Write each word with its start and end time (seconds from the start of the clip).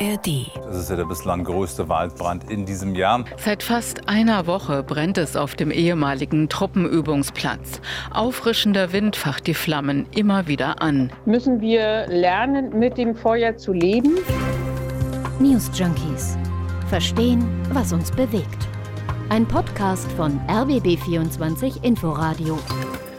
ARD. 0.00 0.50
Das 0.54 0.76
ist 0.76 0.90
ja 0.90 0.96
der 0.96 1.04
bislang 1.04 1.44
größte 1.44 1.88
Waldbrand 1.88 2.50
in 2.50 2.64
diesem 2.64 2.94
Jahr. 2.94 3.24
Seit 3.36 3.62
fast 3.62 4.08
einer 4.08 4.46
Woche 4.46 4.82
brennt 4.82 5.18
es 5.18 5.36
auf 5.36 5.54
dem 5.54 5.70
ehemaligen 5.70 6.48
Truppenübungsplatz. 6.48 7.80
Auffrischender 8.12 8.92
Wind 8.92 9.16
facht 9.16 9.46
die 9.46 9.54
Flammen 9.54 10.06
immer 10.14 10.46
wieder 10.46 10.80
an. 10.80 11.12
Müssen 11.24 11.60
wir 11.60 12.06
lernen, 12.06 12.78
mit 12.78 12.96
dem 12.96 13.14
Feuer 13.14 13.56
zu 13.56 13.72
leben? 13.72 14.16
News 15.40 15.70
Junkies. 15.74 16.36
Verstehen, 16.88 17.46
was 17.72 17.92
uns 17.92 18.10
bewegt. 18.10 18.68
Ein 19.30 19.46
Podcast 19.46 20.10
von 20.12 20.40
RBB24 20.48 21.82
Inforadio. 21.84 22.58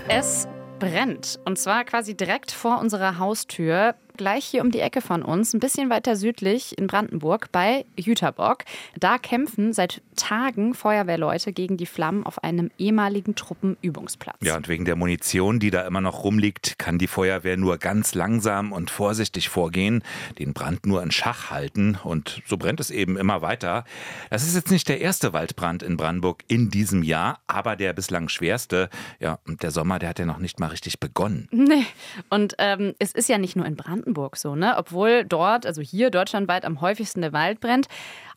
Es 0.07 0.48
brennt. 0.80 1.39
Und 1.46 1.59
zwar 1.59 1.84
quasi 1.84 2.16
direkt 2.16 2.52
vor 2.52 2.80
unserer 2.80 3.20
Haustür 3.20 3.96
gleich 4.20 4.43
hier 4.43 4.61
um 4.61 4.70
die 4.70 4.81
Ecke 4.81 4.99
von 4.99 5.23
uns, 5.23 5.53
ein 5.53 5.62
bisschen 5.62 5.89
weiter 5.89 6.17
südlich 6.17 6.77
in 6.77 6.88
Brandenburg 6.88 7.53
bei 7.53 7.85
Jüterbock. 7.95 8.66
Da 8.99 9.17
kämpfen 9.17 9.71
seit 9.71 10.02
Tagen 10.17 10.73
Feuerwehrleute 10.73 11.53
gegen 11.53 11.77
die 11.77 11.85
Flammen 11.85 12.25
auf 12.25 12.44
einem 12.44 12.70
ehemaligen 12.77 13.35
Truppenübungsplatz. 13.35 14.35
Ja, 14.41 14.58
und 14.58 14.67
wegen 14.67 14.84
der 14.84 14.97
Munition, 14.97 15.59
die 15.59 15.71
da 15.71 15.88
immer 15.88 16.02
noch 16.02 16.25
rumliegt, 16.25 16.77
kann 16.77 16.97
die 16.97 17.08
Feuerwehr 17.08 17.55
nur 17.55 17.77
ganz 17.77 18.13
langsam 18.13 18.73
und 18.73 18.91
vorsichtig 18.91 19.47
vorgehen, 19.47 20.03
den 20.38 20.52
Brand 20.52 20.86
nur 20.86 21.02
in 21.02 21.11
Schach 21.11 21.49
halten 21.49 21.97
und 22.03 22.41
so 22.45 22.58
brennt 22.58 22.81
es 22.81 22.91
eben 22.91 23.16
immer 23.16 23.41
weiter. 23.41 23.86
Das 24.30 24.44
ist 24.44 24.53
jetzt 24.53 24.70
nicht 24.70 24.89
der 24.89 24.99
erste 24.99 25.31
Waldbrand 25.31 25.81
in 25.81 25.95
Brandenburg 25.95 26.44
in 26.49 26.70
diesem 26.70 27.03
Jahr, 27.03 27.39
aber 27.47 27.77
der 27.77 27.94
bislang 27.94 28.27
schwerste. 28.27 28.89
Ja, 29.22 29.39
und 29.47 29.63
der 29.63 29.72
Sommer, 29.72 29.97
der 29.97 30.09
hat 30.09 30.20
ja 30.20 30.25
noch 30.25 30.39
nicht 30.39 30.59
mal 30.59 30.67
richtig 30.67 30.99
begonnen. 30.99 31.47
Nee, 31.52 31.86
und 32.30 32.55
ähm, 32.58 32.95
es 32.99 33.13
ist 33.13 33.30
ja 33.30 33.38
nicht 33.38 33.55
nur 33.55 33.66
in 33.66 33.77
Brandenburg 33.77 34.09
Brandenburg 34.09 34.38
so, 34.38 34.55
ne? 34.55 34.76
Obwohl 34.77 35.23
dort, 35.26 35.66
also 35.66 35.81
hier 35.81 36.09
deutschlandweit 36.09 36.66
am 36.66 36.81
häufigsten 36.81 37.22
der 37.22 37.33
Wald 37.33 37.59
brennt. 37.59 37.88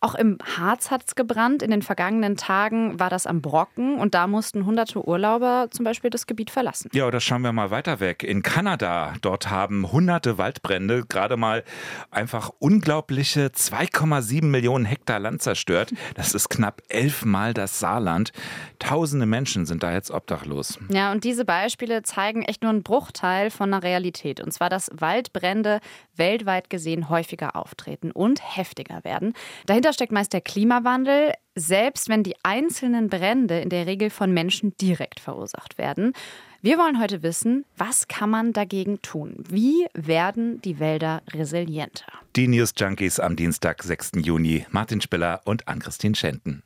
Auch 0.04 0.16
im 0.16 0.36
Harz 0.56 0.90
hat 0.90 1.04
es 1.06 1.14
gebrannt. 1.14 1.62
In 1.62 1.70
den 1.70 1.80
vergangenen 1.80 2.36
Tagen 2.36 2.98
war 2.98 3.08
das 3.08 3.24
am 3.24 3.40
Brocken 3.40 4.00
und 4.00 4.14
da 4.14 4.26
mussten 4.26 4.66
hunderte 4.66 5.06
Urlauber 5.06 5.68
zum 5.70 5.84
Beispiel 5.84 6.10
das 6.10 6.26
Gebiet 6.26 6.50
verlassen. 6.50 6.90
Ja, 6.92 7.06
oder 7.06 7.20
schauen 7.20 7.42
wir 7.42 7.52
mal 7.52 7.70
weiter 7.70 8.00
weg. 8.00 8.24
In 8.24 8.42
Kanada, 8.42 9.14
dort 9.20 9.48
haben 9.48 9.92
hunderte 9.92 10.38
Waldbrände 10.38 11.04
gerade 11.08 11.36
mal 11.36 11.62
einfach 12.10 12.50
unglaubliche 12.58 13.46
2,7 13.46 14.44
Millionen 14.46 14.86
Hektar 14.86 15.20
Land 15.20 15.40
zerstört. 15.40 15.92
Das 16.16 16.34
ist 16.34 16.48
knapp 16.48 16.82
elfmal 16.88 17.54
das 17.54 17.78
Saarland. 17.78 18.32
Tausende 18.80 19.26
Menschen 19.26 19.66
sind 19.66 19.84
da 19.84 19.92
jetzt 19.92 20.10
obdachlos. 20.10 20.80
Ja, 20.88 21.12
und 21.12 21.22
diese 21.22 21.44
Beispiele 21.44 22.02
zeigen 22.02 22.42
echt 22.42 22.62
nur 22.62 22.72
einen 22.72 22.82
Bruchteil 22.82 23.50
von 23.50 23.72
einer 23.72 23.84
Realität. 23.84 24.40
Und 24.40 24.50
zwar, 24.50 24.68
dass 24.68 24.90
Waldbrände 24.92 25.78
weltweit 26.16 26.70
gesehen 26.70 27.08
häufiger 27.08 27.54
auftreten 27.54 28.10
und 28.10 28.40
heftiger 28.56 29.04
werden. 29.04 29.34
Dahinter 29.66 29.91
Dahinter 29.92 30.04
steckt 30.04 30.12
meist 30.12 30.32
der 30.32 30.40
Klimawandel, 30.40 31.34
selbst 31.54 32.08
wenn 32.08 32.22
die 32.22 32.34
einzelnen 32.42 33.10
Brände 33.10 33.60
in 33.60 33.68
der 33.68 33.86
Regel 33.86 34.08
von 34.08 34.32
Menschen 34.32 34.74
direkt 34.80 35.20
verursacht 35.20 35.76
werden. 35.76 36.14
Wir 36.62 36.78
wollen 36.78 36.98
heute 36.98 37.22
wissen, 37.22 37.66
was 37.76 38.08
kann 38.08 38.30
man 38.30 38.54
dagegen 38.54 39.02
tun? 39.02 39.44
Wie 39.50 39.86
werden 39.92 40.62
die 40.62 40.80
Wälder 40.80 41.20
resilienter? 41.34 42.06
Die 42.36 42.48
News 42.48 42.72
Junkies 42.74 43.20
am 43.20 43.36
Dienstag, 43.36 43.82
6. 43.82 44.12
Juni. 44.22 44.64
Martin 44.70 45.02
Spiller 45.02 45.42
und 45.44 45.68
Ann-Christine 45.68 46.14
Schenten. 46.14 46.62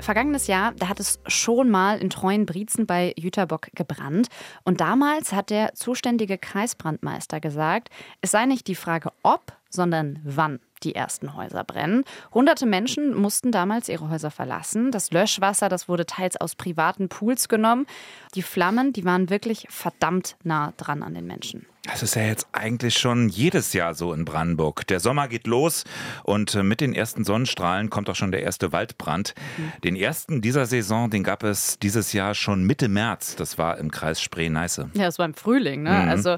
Vergangenes 0.00 0.48
Jahr, 0.48 0.72
da 0.76 0.88
hat 0.88 0.98
es 0.98 1.20
schon 1.28 1.70
mal 1.70 1.98
in 1.98 2.10
Treuenbrietzen 2.10 2.86
bei 2.86 3.14
Jüterbock 3.16 3.68
gebrannt. 3.76 4.26
Und 4.64 4.80
damals 4.80 5.32
hat 5.32 5.50
der 5.50 5.74
zuständige 5.74 6.38
Kreisbrandmeister 6.38 7.38
gesagt, 7.38 7.88
es 8.20 8.32
sei 8.32 8.46
nicht 8.46 8.66
die 8.66 8.74
Frage 8.74 9.12
ob, 9.22 9.52
sondern 9.70 10.18
wann 10.24 10.58
die 10.84 10.94
ersten 10.94 11.34
Häuser 11.34 11.64
brennen. 11.64 12.04
Hunderte 12.32 12.66
Menschen 12.66 13.14
mussten 13.14 13.52
damals 13.52 13.88
ihre 13.88 14.08
Häuser 14.08 14.30
verlassen. 14.30 14.90
Das 14.90 15.10
Löschwasser, 15.10 15.68
das 15.68 15.88
wurde 15.88 16.06
teils 16.06 16.36
aus 16.36 16.54
privaten 16.54 17.08
Pools 17.08 17.48
genommen. 17.48 17.86
Die 18.34 18.42
Flammen, 18.42 18.92
die 18.92 19.04
waren 19.04 19.30
wirklich 19.30 19.66
verdammt 19.70 20.36
nah 20.42 20.72
dran 20.76 21.02
an 21.02 21.14
den 21.14 21.26
Menschen. 21.26 21.66
Das 21.84 22.02
ist 22.04 22.14
ja 22.14 22.22
jetzt 22.22 22.46
eigentlich 22.52 22.94
schon 22.96 23.28
jedes 23.28 23.72
Jahr 23.72 23.94
so 23.94 24.12
in 24.12 24.24
Brandenburg. 24.24 24.86
Der 24.86 25.00
Sommer 25.00 25.26
geht 25.26 25.48
los 25.48 25.82
und 26.22 26.54
äh, 26.54 26.62
mit 26.62 26.80
den 26.80 26.94
ersten 26.94 27.24
Sonnenstrahlen 27.24 27.90
kommt 27.90 28.08
auch 28.08 28.14
schon 28.14 28.30
der 28.30 28.42
erste 28.42 28.70
Waldbrand. 28.70 29.34
Mhm. 29.58 29.72
Den 29.82 29.96
ersten 29.96 30.40
dieser 30.42 30.66
Saison, 30.66 31.10
den 31.10 31.24
gab 31.24 31.42
es 31.42 31.80
dieses 31.80 32.12
Jahr 32.12 32.36
schon 32.36 32.62
Mitte 32.62 32.88
März. 32.88 33.34
Das 33.34 33.58
war 33.58 33.78
im 33.78 33.90
Kreis 33.90 34.22
Spree-Neiße. 34.22 34.90
Ja, 34.94 35.06
das 35.06 35.18
war 35.18 35.26
im 35.26 35.34
Frühling. 35.34 35.82
Ne? 35.82 35.90
Mhm. 35.90 36.08
Also 36.08 36.36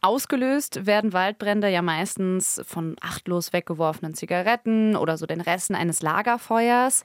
Ausgelöst 0.00 0.86
werden 0.86 1.12
Waldbrände 1.12 1.68
ja 1.68 1.82
meistens 1.82 2.60
von 2.66 2.96
achtlos 3.00 3.52
weggeworfenen 3.52 4.14
Zigaretten 4.14 4.96
oder 4.96 5.16
so 5.16 5.26
den 5.26 5.40
Resten 5.40 5.74
eines 5.74 6.02
Lagerfeuers. 6.02 7.04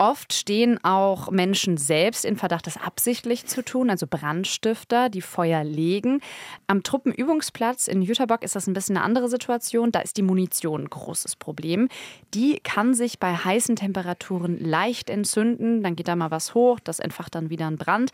Oft 0.00 0.32
stehen 0.32 0.82
auch 0.82 1.30
Menschen 1.30 1.76
selbst 1.76 2.24
in 2.24 2.38
Verdacht, 2.38 2.66
das 2.66 2.78
absichtlich 2.78 3.44
zu 3.44 3.62
tun, 3.62 3.90
also 3.90 4.06
Brandstifter, 4.08 5.10
die 5.10 5.20
Feuer 5.20 5.62
legen. 5.62 6.22
Am 6.68 6.82
Truppenübungsplatz 6.82 7.86
in 7.86 8.00
Jüterbock 8.00 8.42
ist 8.42 8.56
das 8.56 8.66
ein 8.66 8.72
bisschen 8.72 8.96
eine 8.96 9.04
andere 9.04 9.28
Situation. 9.28 9.92
Da 9.92 10.00
ist 10.00 10.16
die 10.16 10.22
Munition 10.22 10.84
ein 10.84 10.88
großes 10.88 11.36
Problem. 11.36 11.90
Die 12.32 12.60
kann 12.60 12.94
sich 12.94 13.18
bei 13.18 13.34
heißen 13.34 13.76
Temperaturen 13.76 14.58
leicht 14.58 15.10
entzünden. 15.10 15.82
Dann 15.82 15.96
geht 15.96 16.08
da 16.08 16.16
mal 16.16 16.30
was 16.30 16.54
hoch, 16.54 16.80
das 16.80 16.98
entfacht 16.98 17.34
dann 17.34 17.50
wieder 17.50 17.66
einen 17.66 17.76
Brand. 17.76 18.10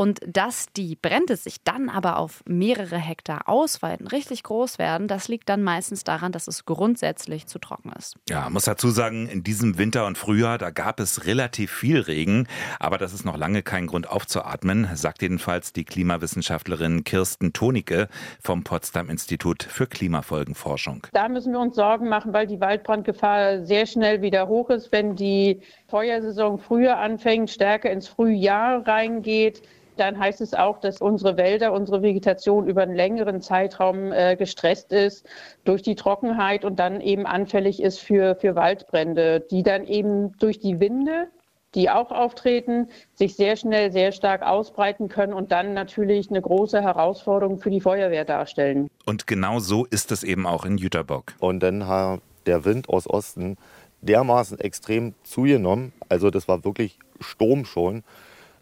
Und 0.00 0.18
dass 0.26 0.68
die 0.74 0.96
Brände 0.96 1.36
sich 1.36 1.62
dann 1.62 1.90
aber 1.90 2.16
auf 2.16 2.42
mehrere 2.46 2.96
Hektar 2.96 3.50
ausweiten, 3.50 4.06
richtig 4.06 4.44
groß 4.44 4.78
werden, 4.78 5.08
das 5.08 5.28
liegt 5.28 5.50
dann 5.50 5.62
meistens 5.62 6.04
daran, 6.04 6.32
dass 6.32 6.48
es 6.48 6.64
grundsätzlich 6.64 7.46
zu 7.46 7.58
trocken 7.58 7.92
ist. 7.92 8.16
Ja, 8.26 8.48
muss 8.48 8.64
dazu 8.64 8.88
sagen, 8.88 9.28
in 9.28 9.42
diesem 9.42 9.76
Winter 9.76 10.06
und 10.06 10.16
Frühjahr, 10.16 10.56
da 10.56 10.70
gab 10.70 11.00
es 11.00 11.26
relativ 11.26 11.70
viel 11.70 12.00
Regen, 12.00 12.48
aber 12.78 12.96
das 12.96 13.12
ist 13.12 13.26
noch 13.26 13.36
lange 13.36 13.62
kein 13.62 13.86
Grund 13.86 14.08
aufzuatmen, 14.08 14.88
sagt 14.94 15.20
jedenfalls 15.20 15.74
die 15.74 15.84
Klimawissenschaftlerin 15.84 17.04
Kirsten 17.04 17.52
Tonicke 17.52 18.08
vom 18.42 18.64
Potsdam 18.64 19.10
Institut 19.10 19.64
für 19.64 19.86
Klimafolgenforschung. 19.86 21.08
Da 21.12 21.28
müssen 21.28 21.52
wir 21.52 21.60
uns 21.60 21.76
Sorgen 21.76 22.08
machen, 22.08 22.32
weil 22.32 22.46
die 22.46 22.58
Waldbrandgefahr 22.58 23.66
sehr 23.66 23.84
schnell 23.84 24.22
wieder 24.22 24.48
hoch 24.48 24.70
ist, 24.70 24.92
wenn 24.92 25.14
die 25.14 25.60
Feuersaison 25.90 26.58
früher 26.58 26.98
anfängt, 26.98 27.50
stärker 27.50 27.90
ins 27.90 28.08
Frühjahr 28.08 28.86
reingeht 28.86 29.62
dann 30.00 30.18
heißt 30.18 30.40
es 30.40 30.54
auch, 30.54 30.80
dass 30.80 31.00
unsere 31.00 31.36
Wälder, 31.36 31.72
unsere 31.72 32.02
Vegetation 32.02 32.66
über 32.66 32.82
einen 32.82 32.94
längeren 32.94 33.42
Zeitraum 33.42 34.12
äh, 34.12 34.34
gestresst 34.36 34.92
ist 34.92 35.26
durch 35.64 35.82
die 35.82 35.94
Trockenheit 35.94 36.64
und 36.64 36.78
dann 36.78 37.00
eben 37.00 37.26
anfällig 37.26 37.82
ist 37.82 38.00
für, 38.00 38.34
für 38.34 38.54
Waldbrände, 38.54 39.40
die 39.50 39.62
dann 39.62 39.86
eben 39.86 40.32
durch 40.38 40.58
die 40.58 40.80
Winde, 40.80 41.28
die 41.74 41.90
auch 41.90 42.10
auftreten, 42.10 42.88
sich 43.14 43.36
sehr 43.36 43.56
schnell, 43.56 43.92
sehr 43.92 44.12
stark 44.12 44.42
ausbreiten 44.42 45.08
können 45.08 45.34
und 45.34 45.52
dann 45.52 45.74
natürlich 45.74 46.30
eine 46.30 46.40
große 46.40 46.80
Herausforderung 46.80 47.58
für 47.58 47.70
die 47.70 47.80
Feuerwehr 47.80 48.24
darstellen. 48.24 48.88
Und 49.04 49.26
genau 49.26 49.58
so 49.58 49.84
ist 49.84 50.10
es 50.12 50.22
eben 50.22 50.46
auch 50.46 50.64
in 50.64 50.78
Jüterbock. 50.78 51.34
Und 51.38 51.62
dann 51.62 51.86
hat 51.86 52.20
der 52.46 52.64
Wind 52.64 52.88
aus 52.88 53.08
Osten 53.08 53.56
dermaßen 54.02 54.58
extrem 54.60 55.14
zugenommen, 55.22 55.92
also 56.08 56.30
das 56.30 56.48
war 56.48 56.64
wirklich 56.64 56.98
Sturm 57.20 57.64
schon. 57.64 58.02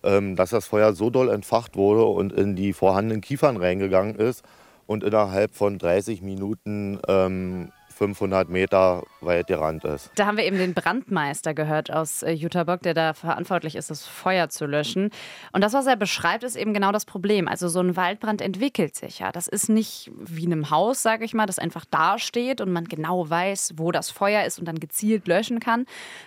Ähm, 0.04 0.37
dass 0.37 0.50
das 0.50 0.65
Feuer 0.66 0.93
so 0.93 1.10
doll 1.10 1.28
entfacht 1.28 1.75
wurde 1.75 2.04
und 2.04 2.32
in 2.32 2.54
die 2.54 2.72
vorhandenen 2.72 3.21
Kiefern 3.21 3.56
reingegangen 3.56 4.15
ist 4.15 4.44
und 4.87 5.03
innerhalb 5.03 5.56
von 5.56 5.76
30 5.76 6.22
Minuten 6.22 7.00
ähm, 7.09 7.72
500 7.98 8.48
Meter 8.48 9.03
weit 9.20 9.48
gerannt 9.48 9.84
ist. 9.84 10.10
Da 10.14 10.26
haben 10.26 10.36
wir 10.36 10.44
eben 10.44 10.56
den 10.56 10.72
Brandmeister 10.72 11.53
gehört 11.53 11.92
aus 11.92 12.22
äh, 12.22 12.31
Jüterbock, 12.31 12.81
der 12.82 12.94
da 12.94 13.12
verantwortlich 13.12 13.75
ist, 13.75 13.91
das 13.91 14.06
Feuer 14.06 14.48
zu 14.48 14.66
löschen. 14.66 15.10
Und 15.53 15.62
das, 15.62 15.72
was 15.72 15.86
er 15.86 15.97
beschreibt, 15.97 16.44
ist 16.44 16.54
eben 16.54 16.72
genau 16.72 16.92
das 16.92 17.04
Problem. 17.04 17.48
Also 17.48 17.69
so 17.69 17.81
ein 17.81 17.97
Waldbrand 17.97 18.41
entwickelt 18.41 18.94
sich 18.94 19.19
ja. 19.19 19.32
Das 19.32 19.48
ist 19.48 19.69
nicht 19.69 20.12
wie 20.17 20.44
in 20.44 20.52
einem 20.52 20.70
Haus, 20.70 21.02
sage 21.02 21.25
ich 21.25 21.34
mal, 21.34 21.46
das 21.46 21.58
einfach 21.58 21.84
dasteht 21.84 22.61
und 22.61 22.70
man 22.70 22.84
genau 22.84 23.28
weiß, 23.28 23.75
wo 23.76 23.90
das 23.90 24.11
Feuer 24.11 24.44
ist 24.44 24.61
und 24.61 24.67
dann 24.67 24.78
gezielt 24.78 25.26
löschen 25.26 25.58
kann, 25.58 25.84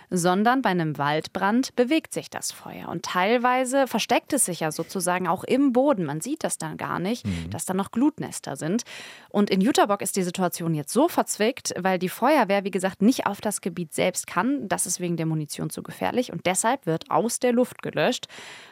sondern 0.09 0.61
bei 0.61 0.69
einem 0.69 0.97
Waldbrand 0.97 1.73
bewegt 1.77 2.13
sich 2.13 2.29
das 2.29 2.51
Feuer. 2.51 2.89
Und 2.89 3.05
teilweise 3.05 3.87
versteckt 3.87 4.33
es 4.33 4.43
sich 4.43 4.59
ja 4.59 4.73
sozusagen 4.73 5.29
auch 5.29 5.45
im 5.45 5.71
Boden. 5.71 6.03
Man 6.03 6.19
sieht 6.19 6.43
das 6.43 6.57
dann 6.57 6.75
gar 6.75 6.99
nicht, 6.99 7.25
mhm. 7.25 7.49
dass 7.49 7.63
da 7.63 7.73
noch 7.73 7.91
Glutnester 7.91 8.57
sind. 8.57 8.83
Und 9.29 9.49
in 9.49 9.61
Jüterbock 9.61 10.01
ist 10.01 10.17
die 10.17 10.23
Situation 10.23 10.73
jetzt 10.73 10.91
so 10.91 11.07
verzwickt, 11.07 11.60
geschickt, 11.61 11.83
weil 11.83 11.99
die 11.99 12.09
Feuerwehr, 12.09 12.63
wie 12.63 12.71
gesagt, 12.71 13.01
nicht 13.01 13.25
auf 13.25 13.41
das 13.41 13.61
Gebiet 13.61 13.93
selbst 13.93 14.27
kann. 14.27 14.67
Das 14.67 14.85
ist 14.85 14.99
wegen 14.99 15.17
der 15.17 15.25
Munition 15.25 15.69
zu 15.69 15.83
gefährlich 15.83 16.31
und 16.31 16.45
deshalb 16.45 16.85
wird 16.85 17.09
aus 17.09 17.39
der 17.39 17.51
Luft 17.51 17.81
gelöscht 17.81 18.27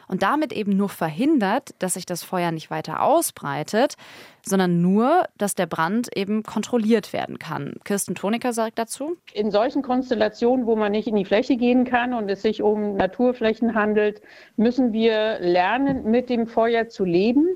und 0.08 0.22
damit 0.22 0.52
eben 0.52 0.76
nur 0.76 0.88
verhindert, 0.88 1.74
dass 1.78 1.94
sich 1.94 2.06
das 2.06 2.22
Feuer 2.22 2.52
nicht 2.52 2.70
weiter 2.70 3.02
ausbreitet, 3.02 3.96
sondern 4.44 4.80
nur, 4.80 5.24
dass 5.36 5.54
der 5.54 5.66
Brand 5.66 6.16
eben 6.16 6.42
kontrolliert 6.42 7.12
werden 7.12 7.38
kann. 7.38 7.74
Kirsten 7.84 8.14
Toniker 8.14 8.52
sagt 8.52 8.78
dazu. 8.78 9.16
In 9.34 9.50
solchen 9.50 9.82
Konstellationen, 9.82 10.66
wo 10.66 10.76
man 10.76 10.92
nicht 10.92 11.06
in 11.08 11.16
die 11.16 11.24
Fläche 11.24 11.56
gehen 11.56 11.84
kann 11.84 12.14
und 12.14 12.28
es 12.30 12.42
sich 12.42 12.62
um 12.62 12.96
Naturflächen 12.96 13.74
handelt, 13.74 14.22
müssen 14.56 14.92
wir 14.92 15.38
lernen, 15.40 16.10
mit 16.10 16.30
dem 16.30 16.46
Feuer 16.46 16.88
zu 16.88 17.04
leben 17.04 17.48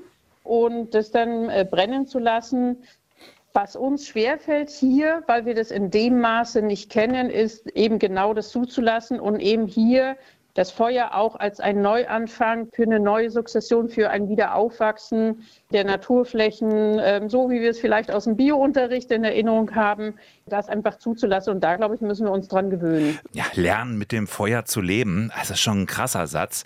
und 0.42 0.94
das 0.94 1.10
dann 1.10 1.48
äh, 1.48 1.66
brennen 1.68 2.06
zu 2.06 2.18
lassen, 2.18 2.76
Was 3.56 3.76
uns 3.76 4.08
schwerfällt 4.08 4.68
hier, 4.68 5.22
weil 5.28 5.46
wir 5.46 5.54
das 5.54 5.70
in 5.70 5.92
dem 5.92 6.20
Maße 6.20 6.60
nicht 6.60 6.90
kennen, 6.90 7.30
ist 7.30 7.68
eben 7.76 8.00
genau 8.00 8.34
das 8.34 8.50
zuzulassen 8.50 9.20
und 9.20 9.38
eben 9.38 9.68
hier 9.68 10.16
das 10.54 10.70
Feuer 10.70 11.14
auch 11.14 11.34
als 11.36 11.60
ein 11.60 11.82
Neuanfang 11.82 12.68
für 12.72 12.84
eine 12.84 13.00
neue 13.00 13.30
Sukzession, 13.30 13.88
für 13.88 14.10
ein 14.10 14.28
Wiederaufwachsen 14.28 15.44
der 15.72 15.84
Naturflächen, 15.84 17.00
ähm, 17.02 17.28
so 17.28 17.50
wie 17.50 17.60
wir 17.60 17.70
es 17.70 17.80
vielleicht 17.80 18.10
aus 18.10 18.24
dem 18.24 18.36
Biounterricht 18.36 19.10
in 19.10 19.24
Erinnerung 19.24 19.74
haben, 19.74 20.14
das 20.46 20.68
einfach 20.68 20.98
zuzulassen. 20.98 21.54
Und 21.54 21.64
da, 21.64 21.76
glaube 21.76 21.96
ich, 21.96 22.00
müssen 22.00 22.26
wir 22.26 22.32
uns 22.32 22.48
dran 22.48 22.70
gewöhnen. 22.70 23.18
Ja, 23.32 23.44
lernen 23.54 23.98
mit 23.98 24.12
dem 24.12 24.26
Feuer 24.26 24.64
zu 24.64 24.80
leben, 24.80 25.32
das 25.36 25.50
ist 25.50 25.60
schon 25.60 25.82
ein 25.82 25.86
krasser 25.86 26.26
Satz. 26.28 26.64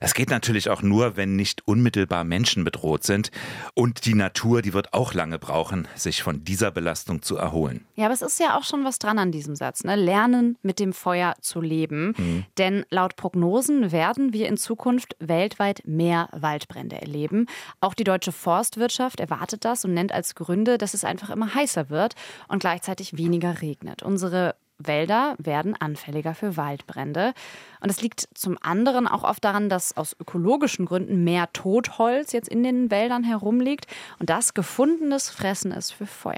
Das 0.00 0.14
geht 0.14 0.30
natürlich 0.30 0.68
auch 0.68 0.82
nur, 0.82 1.16
wenn 1.16 1.36
nicht 1.36 1.66
unmittelbar 1.66 2.24
Menschen 2.24 2.64
bedroht 2.64 3.04
sind. 3.04 3.30
Und 3.74 4.04
die 4.04 4.14
Natur, 4.14 4.60
die 4.60 4.74
wird 4.74 4.92
auch 4.92 5.14
lange 5.14 5.38
brauchen, 5.38 5.88
sich 5.94 6.22
von 6.22 6.44
dieser 6.44 6.70
Belastung 6.70 7.22
zu 7.22 7.36
erholen. 7.36 7.86
Ja, 7.94 8.06
aber 8.06 8.14
es 8.14 8.22
ist 8.22 8.38
ja 8.38 8.58
auch 8.58 8.64
schon 8.64 8.84
was 8.84 8.98
dran 8.98 9.18
an 9.18 9.32
diesem 9.32 9.56
Satz. 9.56 9.84
Ne? 9.84 9.96
Lernen 9.96 10.58
mit 10.62 10.78
dem 10.78 10.92
Feuer 10.92 11.34
zu 11.40 11.60
leben. 11.60 12.14
Mhm. 12.16 12.44
Denn 12.58 12.84
laut 12.90 13.16
Prognosen 13.30 13.92
werden 13.92 14.32
wir 14.32 14.48
in 14.48 14.56
Zukunft 14.56 15.14
weltweit 15.20 15.82
mehr 15.86 16.28
Waldbrände 16.32 17.00
erleben. 17.00 17.46
Auch 17.80 17.94
die 17.94 18.02
deutsche 18.02 18.32
Forstwirtschaft 18.32 19.20
erwartet 19.20 19.64
das 19.64 19.84
und 19.84 19.94
nennt 19.94 20.10
als 20.10 20.34
Gründe, 20.34 20.78
dass 20.78 20.94
es 20.94 21.04
einfach 21.04 21.30
immer 21.30 21.54
heißer 21.54 21.90
wird 21.90 22.14
und 22.48 22.58
gleichzeitig 22.58 23.16
weniger 23.16 23.62
regnet. 23.62 24.02
Unsere 24.02 24.56
Wälder 24.80 25.34
werden 25.38 25.76
anfälliger 25.78 26.34
für 26.34 26.56
Waldbrände. 26.56 27.34
Und 27.80 27.90
es 27.90 28.02
liegt 28.02 28.28
zum 28.34 28.58
anderen 28.60 29.06
auch 29.06 29.24
oft 29.24 29.44
daran, 29.44 29.68
dass 29.68 29.96
aus 29.96 30.14
ökologischen 30.18 30.86
Gründen 30.86 31.24
mehr 31.24 31.50
Totholz 31.52 32.32
jetzt 32.32 32.48
in 32.48 32.62
den 32.62 32.90
Wäldern 32.90 33.24
herumliegt. 33.24 33.86
Und 34.18 34.28
das 34.28 34.54
gefundenes 34.54 35.30
Fressen 35.30 35.72
ist 35.72 35.92
für 35.92 36.06
Feuer. 36.06 36.36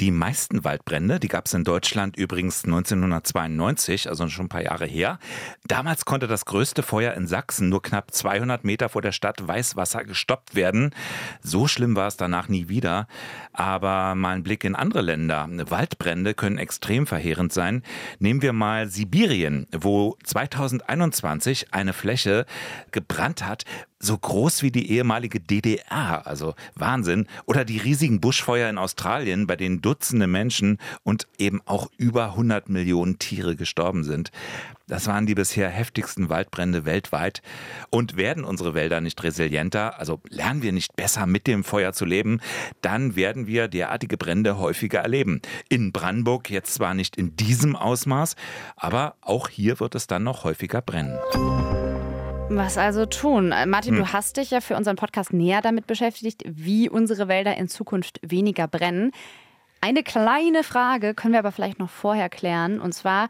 Die 0.00 0.10
meisten 0.10 0.64
Waldbrände, 0.64 1.18
die 1.18 1.28
gab 1.28 1.46
es 1.46 1.54
in 1.54 1.64
Deutschland 1.64 2.16
übrigens 2.16 2.64
1992, 2.64 4.08
also 4.08 4.28
schon 4.28 4.46
ein 4.46 4.50
paar 4.50 4.62
Jahre 4.62 4.86
her. 4.86 5.18
Damals 5.66 6.04
konnte 6.04 6.26
das 6.26 6.44
größte 6.44 6.82
Feuer 6.82 7.14
in 7.14 7.26
Sachsen 7.26 7.68
nur 7.68 7.82
knapp 7.82 8.12
200 8.12 8.64
Meter 8.64 8.88
vor 8.88 9.02
der 9.02 9.12
Stadt 9.12 9.46
Weißwasser 9.46 10.04
gestoppt 10.04 10.54
werden. 10.54 10.94
So 11.42 11.66
schlimm 11.66 11.96
war 11.96 12.08
es 12.08 12.16
danach 12.16 12.48
nie 12.48 12.68
wieder. 12.68 13.06
Aber 13.52 14.14
mal 14.14 14.34
ein 14.34 14.42
Blick 14.42 14.64
in 14.64 14.74
andere 14.74 15.00
Länder. 15.00 15.48
Waldbrände 15.70 16.34
können 16.34 16.58
extrem 16.58 17.06
verheerend 17.06 17.52
sein. 17.52 17.65
Nehmen 18.18 18.42
wir 18.42 18.52
mal 18.52 18.88
Sibirien, 18.88 19.66
wo 19.72 20.16
2000 20.24 20.76
2021 20.76 21.72
eine 21.72 21.92
Fläche 21.92 22.46
gebrannt 22.90 23.44
hat, 23.44 23.64
so 23.98 24.16
groß 24.16 24.62
wie 24.62 24.70
die 24.70 24.90
ehemalige 24.92 25.40
DDR, 25.40 26.26
also 26.26 26.54
Wahnsinn. 26.74 27.26
Oder 27.46 27.64
die 27.64 27.78
riesigen 27.78 28.20
Buschfeuer 28.20 28.68
in 28.68 28.78
Australien, 28.78 29.46
bei 29.46 29.56
denen 29.56 29.80
Dutzende 29.80 30.26
Menschen 30.26 30.78
und 31.02 31.26
eben 31.38 31.60
auch 31.64 31.90
über 31.96 32.26
100 32.26 32.68
Millionen 32.68 33.18
Tiere 33.18 33.56
gestorben 33.56 34.04
sind. 34.04 34.30
Das 34.88 35.06
waren 35.08 35.26
die 35.26 35.34
bisher 35.34 35.68
heftigsten 35.68 36.28
Waldbrände 36.28 36.84
weltweit. 36.84 37.42
Und 37.90 38.16
werden 38.16 38.44
unsere 38.44 38.74
Wälder 38.74 39.00
nicht 39.00 39.22
resilienter, 39.22 39.98
also 39.98 40.20
lernen 40.28 40.62
wir 40.62 40.72
nicht 40.72 40.94
besser 40.94 41.26
mit 41.26 41.46
dem 41.46 41.64
Feuer 41.64 41.92
zu 41.92 42.04
leben, 42.04 42.40
dann 42.82 43.16
werden 43.16 43.46
wir 43.46 43.68
derartige 43.68 44.16
Brände 44.16 44.58
häufiger 44.58 45.00
erleben. 45.00 45.40
In 45.68 45.92
Brandenburg 45.92 46.50
jetzt 46.50 46.74
zwar 46.74 46.94
nicht 46.94 47.16
in 47.16 47.34
diesem 47.36 47.74
Ausmaß, 47.74 48.36
aber 48.76 49.16
auch 49.20 49.48
hier 49.48 49.80
wird 49.80 49.94
es 49.94 50.06
dann 50.06 50.22
noch 50.22 50.44
häufiger 50.44 50.82
brennen. 50.82 51.18
Was 52.48 52.78
also 52.78 53.06
tun? 53.06 53.50
Äh, 53.52 53.66
Martin, 53.66 53.96
hm. 53.96 54.04
du 54.04 54.12
hast 54.12 54.36
dich 54.36 54.50
ja 54.50 54.60
für 54.60 54.76
unseren 54.76 54.96
Podcast 54.96 55.32
näher 55.32 55.60
damit 55.60 55.86
beschäftigt, 55.86 56.42
wie 56.46 56.88
unsere 56.88 57.28
Wälder 57.28 57.56
in 57.56 57.68
Zukunft 57.68 58.20
weniger 58.22 58.68
brennen. 58.68 59.10
Eine 59.80 60.02
kleine 60.02 60.62
Frage 60.62 61.14
können 61.14 61.32
wir 61.32 61.40
aber 61.40 61.52
vielleicht 61.52 61.78
noch 61.78 61.90
vorher 61.90 62.28
klären. 62.28 62.80
Und 62.80 62.92
zwar, 62.92 63.28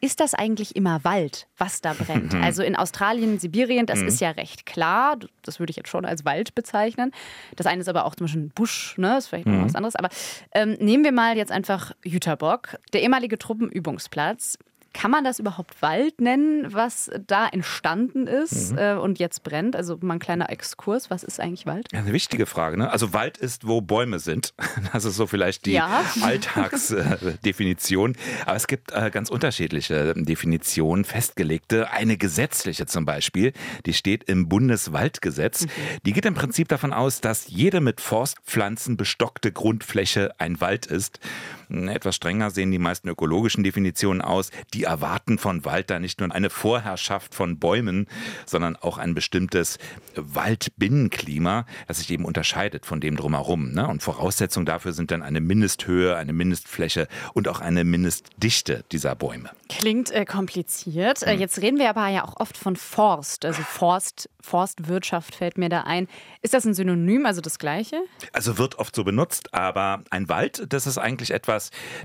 ist 0.00 0.20
das 0.20 0.34
eigentlich 0.34 0.76
immer 0.76 1.04
Wald, 1.04 1.46
was 1.56 1.80
da 1.80 1.94
brennt? 1.94 2.34
Also 2.42 2.62
in 2.62 2.76
Australien, 2.76 3.38
Sibirien, 3.38 3.86
das 3.86 4.00
mhm. 4.00 4.08
ist 4.08 4.20
ja 4.20 4.30
recht 4.30 4.66
klar. 4.66 5.16
Das 5.42 5.58
würde 5.58 5.70
ich 5.70 5.76
jetzt 5.76 5.88
schon 5.88 6.04
als 6.04 6.24
Wald 6.24 6.54
bezeichnen. 6.54 7.12
Das 7.54 7.66
eine 7.66 7.80
ist 7.80 7.88
aber 7.88 8.04
auch 8.04 8.14
zum 8.14 8.26
Beispiel 8.26 8.42
ein 8.42 8.50
Busch, 8.50 8.98
ne? 8.98 9.08
Das 9.08 9.24
ist 9.24 9.28
vielleicht 9.28 9.46
noch 9.46 9.54
mhm. 9.54 9.64
was 9.64 9.74
anderes. 9.74 9.96
Aber 9.96 10.08
ähm, 10.52 10.76
nehmen 10.80 11.04
wir 11.04 11.12
mal 11.12 11.36
jetzt 11.36 11.52
einfach 11.52 11.92
Jüterbock, 12.04 12.78
der 12.92 13.02
ehemalige 13.02 13.38
Truppenübungsplatz. 13.38 14.58
Kann 14.96 15.10
man 15.10 15.24
das 15.24 15.38
überhaupt 15.38 15.82
Wald 15.82 16.22
nennen, 16.22 16.72
was 16.72 17.10
da 17.26 17.46
entstanden 17.46 18.26
ist 18.26 18.72
mhm. 18.72 18.78
äh, 18.78 18.94
und 18.94 19.18
jetzt 19.18 19.42
brennt? 19.42 19.76
Also 19.76 19.98
mal 20.00 20.14
ein 20.14 20.20
kleiner 20.20 20.48
Exkurs. 20.48 21.10
Was 21.10 21.22
ist 21.22 21.38
eigentlich 21.38 21.66
Wald? 21.66 21.88
Ja, 21.92 21.98
eine 21.98 22.14
wichtige 22.14 22.46
Frage. 22.46 22.78
Ne? 22.78 22.90
Also 22.90 23.12
Wald 23.12 23.36
ist, 23.36 23.66
wo 23.66 23.82
Bäume 23.82 24.18
sind. 24.18 24.54
Das 24.92 25.04
ist 25.04 25.16
so 25.16 25.26
vielleicht 25.26 25.66
die 25.66 25.72
ja. 25.72 26.04
Alltagsdefinition. 26.22 28.16
Aber 28.46 28.56
es 28.56 28.66
gibt 28.66 28.92
äh, 28.92 29.10
ganz 29.10 29.28
unterschiedliche 29.28 30.14
Definitionen, 30.14 31.04
festgelegte. 31.04 31.90
Eine 31.90 32.16
gesetzliche 32.16 32.86
zum 32.86 33.04
Beispiel, 33.04 33.52
die 33.84 33.92
steht 33.92 34.24
im 34.24 34.48
Bundeswaldgesetz. 34.48 35.66
Mhm. 35.66 35.70
Die 36.06 36.12
geht 36.12 36.24
im 36.24 36.34
Prinzip 36.34 36.68
davon 36.68 36.94
aus, 36.94 37.20
dass 37.20 37.48
jede 37.48 37.80
mit 37.80 38.00
Forstpflanzen 38.00 38.96
bestockte 38.96 39.52
Grundfläche 39.52 40.32
ein 40.38 40.60
Wald 40.60 40.86
ist. 40.86 41.20
Etwas 41.68 42.16
strenger 42.16 42.50
sehen 42.50 42.70
die 42.70 42.78
meisten 42.78 43.08
ökologischen 43.08 43.64
Definitionen 43.64 44.20
aus. 44.20 44.50
Die 44.74 44.84
erwarten 44.84 45.38
von 45.38 45.64
Wald 45.64 45.90
da 45.90 45.98
nicht 45.98 46.20
nur 46.20 46.32
eine 46.32 46.50
Vorherrschaft 46.50 47.34
von 47.34 47.58
Bäumen, 47.58 48.06
sondern 48.44 48.76
auch 48.76 48.98
ein 48.98 49.14
bestimmtes 49.14 49.78
Waldbinnenklima, 50.14 51.66
das 51.86 51.98
sich 51.98 52.10
eben 52.10 52.24
unterscheidet 52.24 52.86
von 52.86 53.00
dem 53.00 53.16
drumherum. 53.16 53.72
Ne? 53.72 53.86
Und 53.86 54.02
Voraussetzung 54.02 54.66
dafür 54.66 54.92
sind 54.92 55.10
dann 55.10 55.22
eine 55.22 55.40
Mindesthöhe, 55.40 56.16
eine 56.16 56.32
Mindestfläche 56.32 57.08
und 57.34 57.48
auch 57.48 57.60
eine 57.60 57.84
Mindestdichte 57.84 58.84
dieser 58.92 59.14
Bäume. 59.14 59.50
Klingt 59.68 60.10
äh, 60.10 60.24
kompliziert. 60.24 61.22
Äh, 61.22 61.34
jetzt 61.34 61.60
reden 61.60 61.78
wir 61.78 61.90
aber 61.90 62.08
ja 62.08 62.24
auch 62.24 62.36
oft 62.38 62.56
von 62.56 62.76
Forst, 62.76 63.44
also 63.44 63.62
Forst, 63.62 64.28
Forstwirtschaft 64.40 65.34
fällt 65.34 65.58
mir 65.58 65.68
da 65.68 65.82
ein. 65.82 66.08
Ist 66.42 66.54
das 66.54 66.64
ein 66.64 66.74
Synonym, 66.74 67.26
also 67.26 67.40
das 67.40 67.58
gleiche? 67.58 67.96
Also 68.32 68.58
wird 68.58 68.78
oft 68.78 68.94
so 68.94 69.02
benutzt, 69.02 69.52
aber 69.52 70.04
ein 70.10 70.28
Wald, 70.28 70.66
das 70.68 70.86
ist 70.86 70.98
eigentlich 70.98 71.32
etwas, 71.32 71.55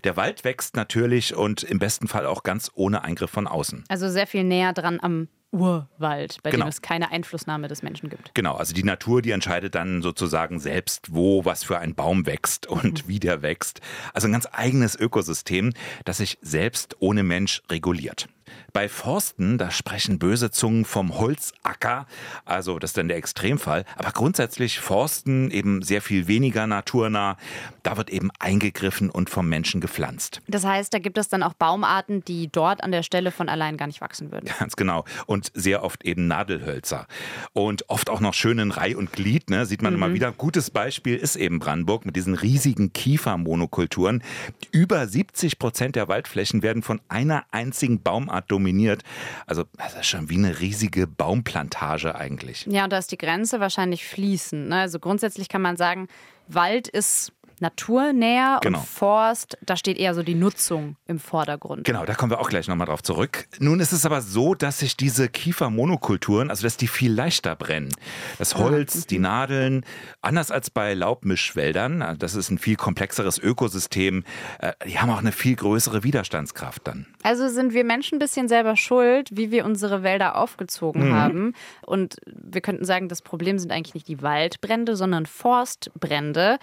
der 0.03 0.17
Wald 0.17 0.43
wächst 0.43 0.75
natürlich 0.75 1.35
und 1.35 1.63
im 1.63 1.79
besten 1.79 2.07
Fall 2.07 2.25
auch 2.25 2.43
ganz 2.43 2.71
ohne 2.73 3.03
Eingriff 3.03 3.31
von 3.31 3.47
außen. 3.47 3.83
Also 3.87 4.09
sehr 4.09 4.27
viel 4.27 4.43
näher 4.43 4.73
dran 4.73 4.99
am 5.01 5.27
Urwald, 5.51 6.37
bei 6.43 6.51
genau. 6.51 6.65
dem 6.65 6.69
es 6.69 6.81
keine 6.81 7.11
Einflussnahme 7.11 7.67
des 7.67 7.83
Menschen 7.83 8.09
gibt. 8.09 8.33
Genau, 8.33 8.55
also 8.55 8.73
die 8.73 8.83
Natur, 8.83 9.21
die 9.21 9.31
entscheidet 9.31 9.75
dann 9.75 10.01
sozusagen 10.01 10.59
selbst, 10.59 11.13
wo 11.13 11.43
was 11.43 11.63
für 11.65 11.77
ein 11.77 11.93
Baum 11.93 12.25
wächst 12.25 12.67
und 12.67 13.03
mhm. 13.03 13.09
wie 13.09 13.19
der 13.19 13.41
wächst. 13.41 13.81
Also 14.13 14.27
ein 14.27 14.31
ganz 14.31 14.47
eigenes 14.51 14.95
Ökosystem, 14.95 15.73
das 16.05 16.17
sich 16.17 16.37
selbst 16.41 16.95
ohne 16.99 17.23
Mensch 17.23 17.61
reguliert. 17.69 18.29
Bei 18.73 18.87
Forsten, 18.87 19.57
da 19.57 19.71
sprechen 19.71 20.19
böse 20.19 20.51
Zungen 20.51 20.85
vom 20.85 21.17
Holzacker, 21.17 22.05
also 22.45 22.79
das 22.79 22.91
ist 22.91 22.97
dann 22.97 23.09
der 23.09 23.17
Extremfall. 23.17 23.85
Aber 23.95 24.11
grundsätzlich 24.11 24.79
Forsten 24.79 25.51
eben 25.51 25.81
sehr 25.81 26.01
viel 26.01 26.27
weniger 26.27 26.67
naturnah. 26.67 27.37
Da 27.83 27.97
wird 27.97 28.09
eben 28.09 28.29
eingegriffen 28.39 29.09
und 29.09 29.29
vom 29.29 29.49
Menschen 29.49 29.81
gepflanzt. 29.81 30.41
Das 30.47 30.65
heißt, 30.65 30.93
da 30.93 30.99
gibt 30.99 31.17
es 31.17 31.29
dann 31.29 31.43
auch 31.43 31.53
Baumarten, 31.53 32.23
die 32.25 32.49
dort 32.51 32.83
an 32.83 32.91
der 32.91 33.03
Stelle 33.03 33.31
von 33.31 33.49
allein 33.49 33.77
gar 33.77 33.87
nicht 33.87 34.01
wachsen 34.01 34.31
würden. 34.31 34.49
Ganz 34.59 34.75
genau. 34.75 35.05
Und 35.25 35.51
sehr 35.53 35.83
oft 35.83 36.03
eben 36.03 36.27
Nadelhölzer. 36.27 37.07
Und 37.53 37.89
oft 37.89 38.09
auch 38.09 38.19
noch 38.19 38.33
schön 38.33 38.59
in 38.59 38.71
Reih 38.71 38.95
und 38.95 39.11
Glied, 39.13 39.49
ne? 39.49 39.65
sieht 39.65 39.81
man 39.81 39.93
mhm. 39.93 40.03
immer 40.03 40.13
wieder. 40.13 40.31
Gutes 40.31 40.69
Beispiel 40.69 41.15
ist 41.15 41.35
eben 41.35 41.59
Brandenburg 41.59 42.05
mit 42.05 42.15
diesen 42.15 42.35
riesigen 42.35 42.93
Kiefermonokulturen. 42.93 44.23
Über 44.71 45.07
70 45.07 45.59
Prozent 45.59 45.95
der 45.95 46.07
Waldflächen 46.07 46.63
werden 46.63 46.83
von 46.83 47.01
einer 47.09 47.45
einzigen 47.51 48.01
Baumart 48.01 48.51
dominiert. 48.51 49.03
Also 49.45 49.63
das 49.77 49.95
ist 49.95 50.07
schon 50.07 50.29
wie 50.29 50.37
eine 50.37 50.59
riesige 50.59 51.07
Baumplantage 51.07 52.15
eigentlich. 52.15 52.65
Ja, 52.69 52.83
und 52.83 52.93
da 52.93 52.97
ist 52.97 53.11
die 53.11 53.17
Grenze 53.17 53.59
wahrscheinlich 53.59 54.05
fließend. 54.05 54.69
Ne? 54.69 54.81
Also 54.81 54.99
grundsätzlich 54.99 55.49
kann 55.49 55.61
man 55.61 55.77
sagen, 55.77 56.07
Wald 56.47 56.87
ist 56.87 57.33
naturnäher 57.61 58.59
genau. 58.61 58.79
und 58.79 58.87
Forst, 58.87 59.57
da 59.61 59.75
steht 59.75 59.97
eher 59.97 60.13
so 60.13 60.23
die 60.23 60.35
Nutzung 60.35 60.95
im 61.07 61.19
Vordergrund. 61.19 61.83
Genau, 61.83 62.05
da 62.05 62.13
kommen 62.13 62.31
wir 62.31 62.39
auch 62.39 62.49
gleich 62.49 62.67
nochmal 62.67 62.87
drauf 62.87 63.03
zurück. 63.03 63.47
Nun 63.59 63.79
ist 63.79 63.91
es 63.91 64.05
aber 64.05 64.21
so, 64.21 64.55
dass 64.55 64.79
sich 64.79 64.97
diese 64.97 65.29
Kiefermonokulturen, 65.29 66.49
also 66.49 66.63
dass 66.63 66.77
die 66.77 66.87
viel 66.87 67.13
leichter 67.13 67.55
brennen. 67.55 67.89
Das 68.37 68.55
Holz, 68.55 69.05
die 69.07 69.19
Nadeln, 69.19 69.85
anders 70.21 70.51
als 70.51 70.69
bei 70.69 70.93
Laubmischwäldern, 70.93 72.17
das 72.19 72.35
ist 72.35 72.49
ein 72.49 72.57
viel 72.57 72.75
komplexeres 72.75 73.37
Ökosystem, 73.37 74.23
äh, 74.59 74.73
die 74.85 74.99
haben 74.99 75.09
auch 75.09 75.19
eine 75.19 75.31
viel 75.31 75.55
größere 75.55 76.03
Widerstandskraft 76.03 76.87
dann. 76.87 77.05
Also 77.23 77.49
sind 77.49 77.73
wir 77.73 77.83
Menschen 77.83 78.15
ein 78.15 78.19
bisschen 78.19 78.47
selber 78.47 78.75
schuld, 78.75 79.29
wie 79.31 79.51
wir 79.51 79.65
unsere 79.65 80.03
Wälder 80.03 80.37
aufgezogen 80.37 81.09
mhm. 81.09 81.13
haben. 81.13 81.53
Und 81.85 82.17
wir 82.25 82.61
könnten 82.61 82.85
sagen, 82.85 83.07
das 83.07 83.21
Problem 83.21 83.59
sind 83.59 83.71
eigentlich 83.71 83.93
nicht 83.93 84.07
die 84.07 84.21
Waldbrände, 84.21 84.95
sondern 84.95 85.25
Forstbrände 85.25 86.57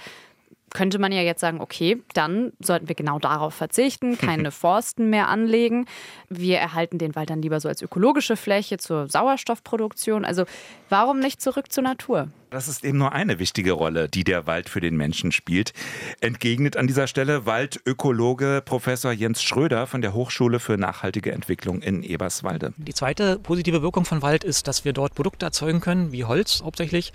könnte 0.72 0.98
man 0.98 1.12
ja 1.12 1.22
jetzt 1.22 1.40
sagen, 1.40 1.60
okay, 1.60 2.02
dann 2.14 2.52
sollten 2.60 2.88
wir 2.88 2.94
genau 2.94 3.18
darauf 3.18 3.54
verzichten, 3.54 4.18
keine 4.18 4.50
Forsten 4.50 5.10
mehr 5.10 5.28
anlegen. 5.28 5.87
Wir 6.28 6.58
erhalten 6.58 6.98
den 6.98 7.14
Wald 7.14 7.30
dann 7.30 7.42
lieber 7.42 7.60
so 7.60 7.68
als 7.68 7.82
ökologische 7.82 8.37
Fläche 8.37 8.78
zur 8.78 9.08
Sauerstoffproduktion. 9.08 10.25
Also 10.25 10.44
warum 10.88 11.20
nicht 11.20 11.40
zurück 11.40 11.72
zur 11.72 11.84
Natur? 11.84 12.28
Das 12.50 12.67
ist 12.67 12.83
eben 12.83 12.97
nur 12.97 13.12
eine 13.12 13.38
wichtige 13.38 13.73
Rolle, 13.73 14.09
die 14.09 14.25
der 14.25 14.47
Wald 14.47 14.71
für 14.71 14.81
den 14.81 14.97
Menschen 14.97 15.33
spielt. 15.33 15.75
Entgegnet 16.21 16.78
an 16.78 16.87
dieser 16.87 17.07
Stelle 17.07 17.45
Waldökologe 17.45 18.62
Professor 18.64 19.12
Jens 19.12 19.43
Schröder 19.43 19.87
von 19.87 20.00
der 20.00 20.14
Hochschule 20.14 20.59
für 20.59 20.78
nachhaltige 20.78 21.33
Entwicklung 21.33 21.83
in 21.83 22.02
Eberswalde. 22.02 22.73
Die 22.78 22.95
zweite 22.95 23.38
positive 23.38 23.83
Wirkung 23.83 24.07
von 24.07 24.23
Wald 24.23 24.45
ist, 24.45 24.67
dass 24.67 24.87
wir 24.87 24.95
dort 24.95 25.14
Produkte 25.14 25.45
erzeugen 25.45 25.81
können, 25.81 26.11
wie 26.11 26.25
Holz 26.25 26.62
hauptsächlich, 26.64 27.12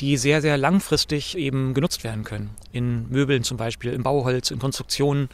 die 0.00 0.16
sehr, 0.16 0.40
sehr 0.40 0.56
langfristig 0.56 1.36
eben 1.36 1.74
genutzt 1.74 2.02
werden 2.02 2.24
können. 2.24 2.48
In 2.72 3.06
Möbeln 3.10 3.44
zum 3.44 3.58
Beispiel, 3.58 3.92
im 3.92 4.02
Bauholz, 4.02 4.50
in 4.50 4.60
Konstruktionen, 4.60 5.28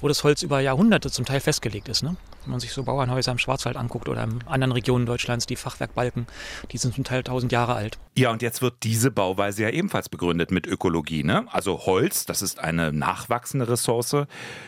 wo 0.00 0.08
das 0.08 0.24
Holz 0.24 0.42
über 0.42 0.58
Jahrhunderte 0.58 1.08
zum 1.08 1.24
Teil 1.24 1.38
festgelegt 1.38 1.88
ist. 1.88 2.02
Ne? 2.02 2.16
Wenn 2.48 2.52
man 2.52 2.60
sich 2.60 2.72
so 2.72 2.82
Bauernhäuser 2.82 3.30
im 3.30 3.36
Schwarzwald 3.36 3.76
anguckt 3.76 4.08
oder 4.08 4.24
in 4.24 4.42
anderen 4.46 4.72
Regionen 4.72 5.04
Deutschlands, 5.04 5.44
die 5.44 5.54
Fachwerkbalken, 5.54 6.26
die 6.72 6.78
sind 6.78 6.94
zum 6.94 7.04
Teil 7.04 7.22
tausend 7.22 7.52
Jahre 7.52 7.74
alt. 7.74 7.98
Ja, 8.16 8.30
und 8.30 8.40
jetzt 8.40 8.62
wird 8.62 8.84
diese 8.84 9.10
Bauweise 9.10 9.64
ja 9.64 9.68
ebenfalls 9.68 10.08
begründet 10.08 10.50
mit 10.50 10.66
Ökologie. 10.66 11.24
Ne? 11.24 11.44
Also 11.52 11.84
Holz, 11.84 12.24
das 12.24 12.40
ist 12.40 12.58
eine 12.58 12.90
nachwachsende 12.90 13.68
Ressource, 13.68 14.16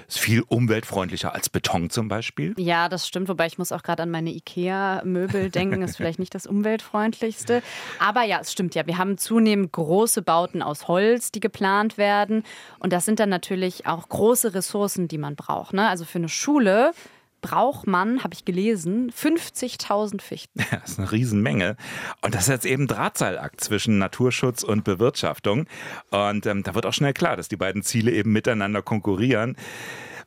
ist 0.07 0.19
viel 0.19 0.43
umweltfreundlicher 0.43 1.33
als 1.33 1.49
Beton 1.49 1.89
zum 1.89 2.09
Beispiel. 2.09 2.53
Ja, 2.59 2.91
das 2.91 3.09
stimmt, 3.09 3.31
wobei 3.31 3.47
ich 3.47 3.57
muss 3.57 3.73
auch 3.73 3.83
gerade 3.83 4.03
an 4.03 4.11
meine 4.11 4.29
IKEA-Möbel 4.29 5.49
denken, 5.51 5.81
ist 5.81 5.97
vielleicht 5.97 6.19
nicht 6.19 6.35
das 6.35 6.47
umweltfreundlichste. 6.47 7.63
Aber 7.99 8.25
ja, 8.25 8.41
es 8.41 8.53
stimmt 8.53 8.75
ja, 8.75 8.87
wir 8.87 8.99
haben 8.99 9.17
zunehmend 9.17 9.73
große 9.73 10.21
Bauten 10.21 10.61
aus 10.61 10.87
Holz, 10.87 11.33
die 11.33 11.41
geplant 11.41 11.97
werden. 11.97 12.43
Und 12.79 12.93
das 12.93 13.07
sind 13.07 13.21
dann 13.21 13.31
natürlich 13.31 13.87
auch 13.87 14.07
große 14.07 14.53
Ressourcen, 14.53 15.09
die 15.09 15.17
man 15.17 15.35
braucht. 15.35 15.73
Ne? 15.73 15.89
Also 15.89 16.05
für 16.05 16.19
eine 16.19 16.29
Schule 16.29 16.93
braucht 17.41 17.87
man, 17.87 18.23
habe 18.23 18.35
ich 18.35 18.45
gelesen, 18.45 19.11
50.000 19.11 20.21
Fichten. 20.21 20.61
Ja, 20.61 20.79
das 20.83 20.93
ist 20.93 20.99
eine 20.99 21.13
Riesenmenge. 21.13 21.77
Und 22.23 22.35
das 22.35 22.43
ist 22.43 22.49
jetzt 22.49 22.67
eben 22.67 22.87
Drahtseilakt 22.87 23.61
zwischen 23.61 23.99
Naturschutz 23.99 24.63
und 24.63 24.85
Bewirtschaftung. 24.85 25.67
Und 26.11 26.47
ähm, 26.47 26.63
da 26.63 26.75
wird 26.75 26.87
auch 26.87 26.93
schnell 26.93 27.13
klar, 27.13 27.37
dass 27.37 27.49
die 27.49 27.57
beiden 27.57 27.83
Ziele 27.83 28.13
eben 28.13 28.33
miteinander 28.33 28.83
konkurrieren. 28.83 29.57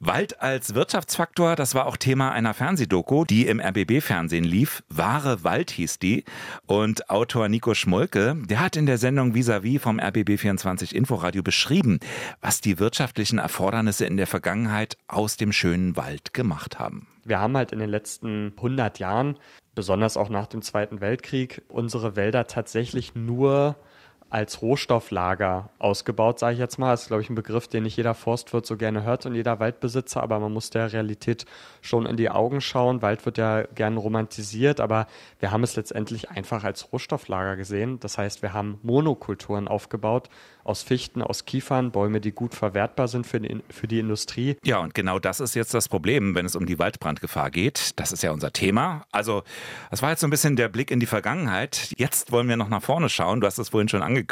Wald 0.05 0.41
als 0.41 0.75
Wirtschaftsfaktor, 0.75 1.55
das 1.55 1.75
war 1.75 1.85
auch 1.85 1.95
Thema 1.95 2.33
einer 2.33 2.53
Fernsehdoku, 2.53 3.23
die 3.23 3.47
im 3.47 3.61
RBB-Fernsehen 3.61 4.43
lief. 4.43 4.83
Wahre 4.89 5.45
Wald 5.45 5.71
hieß 5.71 5.97
die. 5.99 6.25
Und 6.65 7.09
Autor 7.09 7.47
Nico 7.47 7.73
Schmolke, 7.73 8.35
der 8.49 8.59
hat 8.59 8.75
in 8.75 8.85
der 8.85 8.97
Sendung 8.97 9.33
Vis-a-vis 9.33 9.81
vom 9.81 10.01
RBB24 10.01 10.93
Inforadio 10.93 11.41
beschrieben, 11.41 11.99
was 12.41 12.59
die 12.59 12.79
wirtschaftlichen 12.79 13.39
Erfordernisse 13.39 14.05
in 14.05 14.17
der 14.17 14.27
Vergangenheit 14.27 14.97
aus 15.07 15.37
dem 15.37 15.53
schönen 15.53 15.95
Wald 15.95 16.33
gemacht 16.33 16.79
haben. 16.79 17.07
Wir 17.23 17.39
haben 17.39 17.55
halt 17.55 17.71
in 17.71 17.79
den 17.79 17.89
letzten 17.89 18.51
100 18.57 18.99
Jahren, 18.99 19.37
besonders 19.73 20.17
auch 20.17 20.27
nach 20.27 20.47
dem 20.47 20.61
Zweiten 20.61 20.99
Weltkrieg, 20.99 21.61
unsere 21.69 22.17
Wälder 22.17 22.47
tatsächlich 22.47 23.15
nur 23.15 23.77
als 24.33 24.63
Rohstofflager 24.63 25.69
ausgebaut, 25.77 26.39
sage 26.39 26.53
ich 26.53 26.59
jetzt 26.59 26.79
mal. 26.79 26.89
Das 26.89 27.03
ist, 27.03 27.07
glaube 27.09 27.21
ich, 27.21 27.29
ein 27.29 27.35
Begriff, 27.35 27.67
den 27.67 27.83
nicht 27.83 27.97
jeder 27.97 28.15
Forstwirt 28.15 28.65
so 28.65 28.77
gerne 28.77 29.03
hört 29.03 29.27
und 29.27 29.35
jeder 29.35 29.59
Waldbesitzer, 29.59 30.23
aber 30.23 30.39
man 30.39 30.51
muss 30.51 30.71
der 30.71 30.91
Realität 30.91 31.45
schon 31.81 32.07
in 32.07 32.17
die 32.17 32.31
Augen 32.31 32.59
schauen. 32.59 33.03
Wald 33.03 33.27
wird 33.27 33.37
ja 33.37 33.61
gern 33.75 33.95
romantisiert, 33.95 34.79
aber 34.79 35.05
wir 35.39 35.51
haben 35.51 35.61
es 35.61 35.75
letztendlich 35.75 36.31
einfach 36.31 36.63
als 36.63 36.91
Rohstofflager 36.91 37.55
gesehen. 37.57 37.99
Das 37.99 38.17
heißt, 38.17 38.41
wir 38.41 38.53
haben 38.53 38.79
Monokulturen 38.81 39.67
aufgebaut, 39.67 40.29
aus 40.63 40.81
Fichten, 40.81 41.21
aus 41.21 41.45
Kiefern, 41.45 41.91
Bäume, 41.91 42.19
die 42.19 42.31
gut 42.31 42.55
verwertbar 42.55 43.07
sind 43.07 43.27
für 43.27 43.39
die, 43.39 43.61
für 43.69 43.87
die 43.87 43.99
Industrie. 43.99 44.57
Ja, 44.63 44.79
und 44.79 44.95
genau 44.95 45.19
das 45.19 45.41
ist 45.41 45.53
jetzt 45.53 45.75
das 45.75 45.89
Problem, 45.89 46.33
wenn 46.33 46.47
es 46.47 46.55
um 46.55 46.65
die 46.65 46.79
Waldbrandgefahr 46.79 47.51
geht. 47.51 47.99
Das 47.99 48.11
ist 48.11 48.23
ja 48.23 48.31
unser 48.31 48.51
Thema. 48.51 49.05
Also, 49.11 49.43
das 49.91 50.01
war 50.01 50.09
jetzt 50.09 50.21
so 50.21 50.27
ein 50.27 50.31
bisschen 50.31 50.55
der 50.55 50.69
Blick 50.69 50.89
in 50.89 50.99
die 50.99 51.05
Vergangenheit. 51.05 51.91
Jetzt 51.97 52.31
wollen 52.31 52.47
wir 52.47 52.57
noch 52.57 52.69
nach 52.69 52.81
vorne 52.81 53.09
schauen. 53.09 53.39
Du 53.39 53.45
hast 53.45 53.59
es 53.59 53.69
vorhin 53.69 53.89
schon 53.89 54.01
angekündigt. 54.01 54.22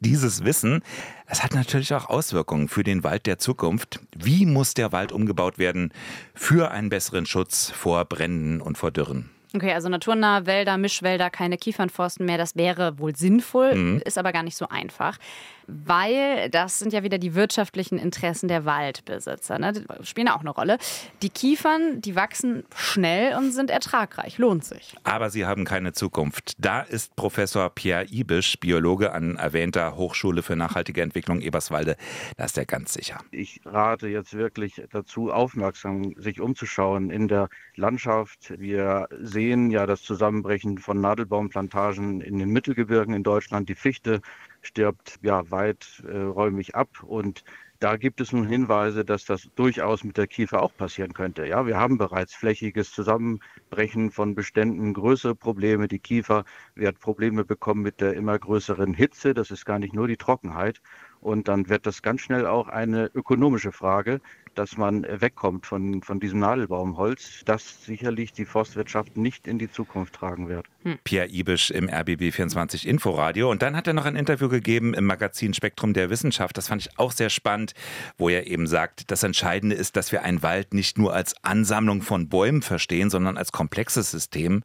Dieses 0.00 0.44
Wissen, 0.44 0.82
es 1.26 1.42
hat 1.42 1.54
natürlich 1.54 1.94
auch 1.94 2.08
Auswirkungen 2.08 2.68
für 2.68 2.84
den 2.84 3.04
Wald 3.04 3.26
der 3.26 3.38
Zukunft. 3.38 4.00
Wie 4.16 4.46
muss 4.46 4.74
der 4.74 4.92
Wald 4.92 5.12
umgebaut 5.12 5.58
werden 5.58 5.92
für 6.34 6.70
einen 6.70 6.88
besseren 6.88 7.26
Schutz 7.26 7.70
vor 7.70 8.04
Bränden 8.04 8.60
und 8.60 8.78
vor 8.78 8.90
Dürren? 8.90 9.33
Okay, 9.54 9.72
also 9.72 9.88
naturnahe 9.88 10.46
Wälder, 10.46 10.76
Mischwälder, 10.78 11.30
keine 11.30 11.56
Kiefernforsten 11.56 12.26
mehr, 12.26 12.38
das 12.38 12.56
wäre 12.56 12.98
wohl 12.98 13.14
sinnvoll, 13.14 13.74
mhm. 13.74 14.02
ist 14.04 14.18
aber 14.18 14.32
gar 14.32 14.42
nicht 14.42 14.56
so 14.56 14.68
einfach 14.68 15.18
weil 15.66 16.50
das 16.50 16.78
sind 16.78 16.92
ja 16.92 17.02
wieder 17.02 17.18
die 17.18 17.34
wirtschaftlichen 17.34 17.98
Interessen 17.98 18.48
der 18.48 18.64
Waldbesitzer. 18.64 19.58
Ne? 19.58 19.72
Die 19.72 20.06
spielen 20.06 20.28
auch 20.28 20.40
eine 20.40 20.50
Rolle. 20.50 20.78
Die 21.22 21.30
Kiefern, 21.30 22.00
die 22.00 22.16
wachsen 22.16 22.64
schnell 22.74 23.36
und 23.36 23.52
sind 23.52 23.70
ertragreich. 23.70 24.38
Lohnt 24.38 24.64
sich. 24.64 24.94
Aber 25.04 25.30
sie 25.30 25.46
haben 25.46 25.64
keine 25.64 25.92
Zukunft. 25.92 26.54
Da 26.58 26.80
ist 26.80 27.16
Professor 27.16 27.70
Pierre 27.70 28.06
Ibisch, 28.10 28.58
Biologe 28.58 29.12
an 29.12 29.36
erwähnter 29.36 29.96
Hochschule 29.96 30.42
für 30.42 30.56
nachhaltige 30.56 31.02
Entwicklung 31.02 31.40
Eberswalde. 31.40 31.96
Da 32.36 32.44
ist 32.44 32.58
er 32.58 32.66
ganz 32.66 32.92
sicher. 32.92 33.20
Ich 33.30 33.60
rate 33.64 34.08
jetzt 34.08 34.34
wirklich 34.34 34.82
dazu, 34.90 35.30
aufmerksam 35.32 36.14
sich 36.16 36.40
umzuschauen 36.40 37.10
in 37.10 37.28
der 37.28 37.48
Landschaft. 37.76 38.54
Wir 38.58 39.08
sehen 39.20 39.43
ja 39.70 39.86
das 39.86 40.02
Zusammenbrechen 40.02 40.78
von 40.78 41.00
Nadelbaumplantagen 41.00 42.20
in 42.20 42.38
den 42.38 42.50
Mittelgebirgen 42.50 43.14
in 43.14 43.22
Deutschland. 43.22 43.68
Die 43.68 43.74
Fichte 43.74 44.20
stirbt 44.62 45.18
ja 45.22 45.50
weiträumig 45.50 46.74
ab 46.74 47.02
und 47.02 47.44
da 47.80 47.96
gibt 47.96 48.20
es 48.22 48.32
nun 48.32 48.46
Hinweise, 48.46 49.04
dass 49.04 49.26
das 49.26 49.50
durchaus 49.56 50.04
mit 50.04 50.16
der 50.16 50.26
Kiefer 50.26 50.62
auch 50.62 50.74
passieren 50.74 51.12
könnte. 51.12 51.46
Ja, 51.46 51.66
wir 51.66 51.76
haben 51.76 51.98
bereits 51.98 52.34
flächiges 52.34 52.90
Zusammenbrechen 52.92 54.10
von 54.10 54.34
Beständen, 54.34 54.94
größere 54.94 55.34
Probleme. 55.34 55.86
Die 55.86 55.98
Kiefer 55.98 56.44
wird 56.74 56.98
Probleme 57.00 57.44
bekommen 57.44 57.82
mit 57.82 58.00
der 58.00 58.14
immer 58.14 58.38
größeren 58.38 58.94
Hitze. 58.94 59.34
Das 59.34 59.50
ist 59.50 59.66
gar 59.66 59.78
nicht 59.78 59.92
nur 59.92 60.08
die 60.08 60.16
Trockenheit. 60.16 60.80
Und 61.24 61.48
dann 61.48 61.70
wird 61.70 61.86
das 61.86 62.02
ganz 62.02 62.20
schnell 62.20 62.46
auch 62.46 62.68
eine 62.68 63.10
ökonomische 63.14 63.72
Frage, 63.72 64.20
dass 64.54 64.76
man 64.76 65.06
wegkommt 65.08 65.64
von, 65.64 66.02
von 66.02 66.20
diesem 66.20 66.40
Nadelbaumholz, 66.40 67.40
das 67.46 67.82
sicherlich 67.86 68.34
die 68.34 68.44
Forstwirtschaft 68.44 69.16
nicht 69.16 69.46
in 69.46 69.58
die 69.58 69.70
Zukunft 69.70 70.14
tragen 70.14 70.50
wird. 70.50 70.66
Hm. 70.82 70.98
Pierre 71.02 71.30
Ibisch 71.30 71.70
im 71.70 71.88
RBB24 71.88 72.86
Inforadio. 72.86 73.50
Und 73.50 73.62
dann 73.62 73.74
hat 73.74 73.86
er 73.86 73.94
noch 73.94 74.04
ein 74.04 74.16
Interview 74.16 74.50
gegeben 74.50 74.92
im 74.92 75.06
Magazin 75.06 75.54
Spektrum 75.54 75.94
der 75.94 76.10
Wissenschaft. 76.10 76.58
Das 76.58 76.68
fand 76.68 76.82
ich 76.82 76.98
auch 76.98 77.10
sehr 77.10 77.30
spannend, 77.30 77.72
wo 78.18 78.28
er 78.28 78.46
eben 78.46 78.66
sagt, 78.66 79.10
das 79.10 79.22
Entscheidende 79.22 79.76
ist, 79.76 79.96
dass 79.96 80.12
wir 80.12 80.24
einen 80.24 80.42
Wald 80.42 80.74
nicht 80.74 80.98
nur 80.98 81.14
als 81.14 81.42
Ansammlung 81.42 82.02
von 82.02 82.28
Bäumen 82.28 82.60
verstehen, 82.60 83.08
sondern 83.08 83.38
als 83.38 83.50
komplexes 83.50 84.10
System. 84.10 84.62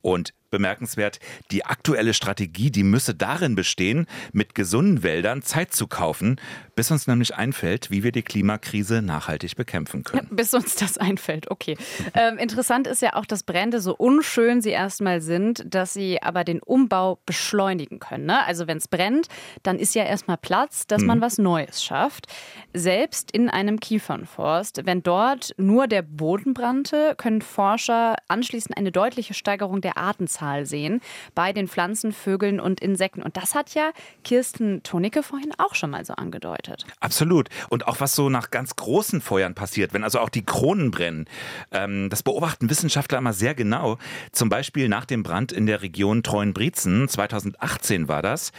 Und 0.00 0.32
bemerkenswert, 0.50 1.20
die 1.50 1.64
aktuelle 1.64 2.14
Strategie, 2.14 2.70
die 2.70 2.82
müsse 2.82 3.14
darin 3.14 3.54
bestehen, 3.54 4.06
mit 4.32 4.54
gesunden 4.54 5.02
Wäldern 5.02 5.42
Zeit 5.42 5.72
zu 5.72 5.86
kaufen, 5.86 6.40
bis 6.74 6.90
uns 6.90 7.06
nämlich 7.06 7.36
einfällt, 7.36 7.90
wie 7.90 8.02
wir 8.02 8.12
die 8.12 8.22
Klimakrise 8.22 9.02
nachhaltig 9.02 9.56
bekämpfen 9.56 10.04
können. 10.04 10.28
Ja, 10.30 10.36
bis 10.36 10.54
uns 10.54 10.74
das 10.74 10.98
einfällt, 10.98 11.50
okay. 11.50 11.76
Ähm, 12.14 12.38
interessant 12.38 12.86
ist 12.86 13.02
ja 13.02 13.14
auch, 13.14 13.26
dass 13.26 13.42
Brände 13.42 13.80
so 13.80 13.94
unschön 13.94 14.60
sie 14.60 14.70
erstmal 14.70 15.20
sind, 15.20 15.64
dass 15.66 15.92
sie 15.92 16.22
aber 16.22 16.44
den 16.44 16.60
Umbau 16.60 17.18
beschleunigen 17.26 17.98
können. 17.98 18.26
Ne? 18.26 18.44
Also 18.46 18.66
wenn 18.66 18.78
es 18.78 18.88
brennt, 18.88 19.28
dann 19.62 19.78
ist 19.78 19.94
ja 19.94 20.04
erstmal 20.04 20.36
Platz, 20.36 20.86
dass 20.86 21.00
hm. 21.00 21.06
man 21.06 21.20
was 21.20 21.38
Neues 21.38 21.82
schafft. 21.82 22.26
Selbst 22.74 23.30
in 23.30 23.48
einem 23.48 23.80
Kiefernforst, 23.80 24.86
wenn 24.86 25.02
dort 25.02 25.54
nur 25.56 25.86
der 25.86 26.02
Boden 26.02 26.54
brannte, 26.54 27.14
können 27.16 27.42
Forscher 27.42 28.16
anschließend 28.28 28.76
eine 28.76 28.92
deutliche 28.92 29.34
Steigerung 29.34 29.80
der 29.80 29.96
Artenzahl 29.96 30.39
Anzahl 30.40 30.66
sehen 30.66 31.00
bei 31.34 31.52
den 31.52 31.68
Pflanzen, 31.68 32.12
Vögeln 32.12 32.60
und 32.60 32.80
Insekten. 32.80 33.22
Und 33.22 33.36
das 33.36 33.54
hat 33.54 33.74
ja 33.74 33.90
Kirsten 34.24 34.82
Tonicke 34.82 35.22
vorhin 35.22 35.52
auch 35.58 35.74
schon 35.74 35.90
mal 35.90 36.04
so 36.04 36.14
angedeutet. 36.14 36.86
Absolut. 37.00 37.48
Und 37.68 37.86
auch 37.86 38.00
was 38.00 38.14
so 38.14 38.30
nach 38.30 38.50
ganz 38.50 38.76
großen 38.76 39.20
Feuern 39.20 39.54
passiert, 39.54 39.92
wenn 39.92 40.04
also 40.04 40.18
auch 40.20 40.30
die 40.30 40.44
Kronen 40.44 40.90
brennen. 40.90 41.26
Ähm, 41.70 42.08
das 42.10 42.22
beobachten 42.22 42.70
Wissenschaftler 42.70 43.18
immer 43.18 43.32
sehr 43.32 43.54
genau. 43.54 43.98
Zum 44.32 44.48
Beispiel 44.48 44.88
nach 44.88 45.04
dem 45.04 45.22
Brand 45.22 45.52
in 45.52 45.66
der 45.66 45.82
Region 45.82 46.22
Treuenbrietzen, 46.22 47.08
2018 47.08 48.08
war 48.08 48.22
das 48.22 48.52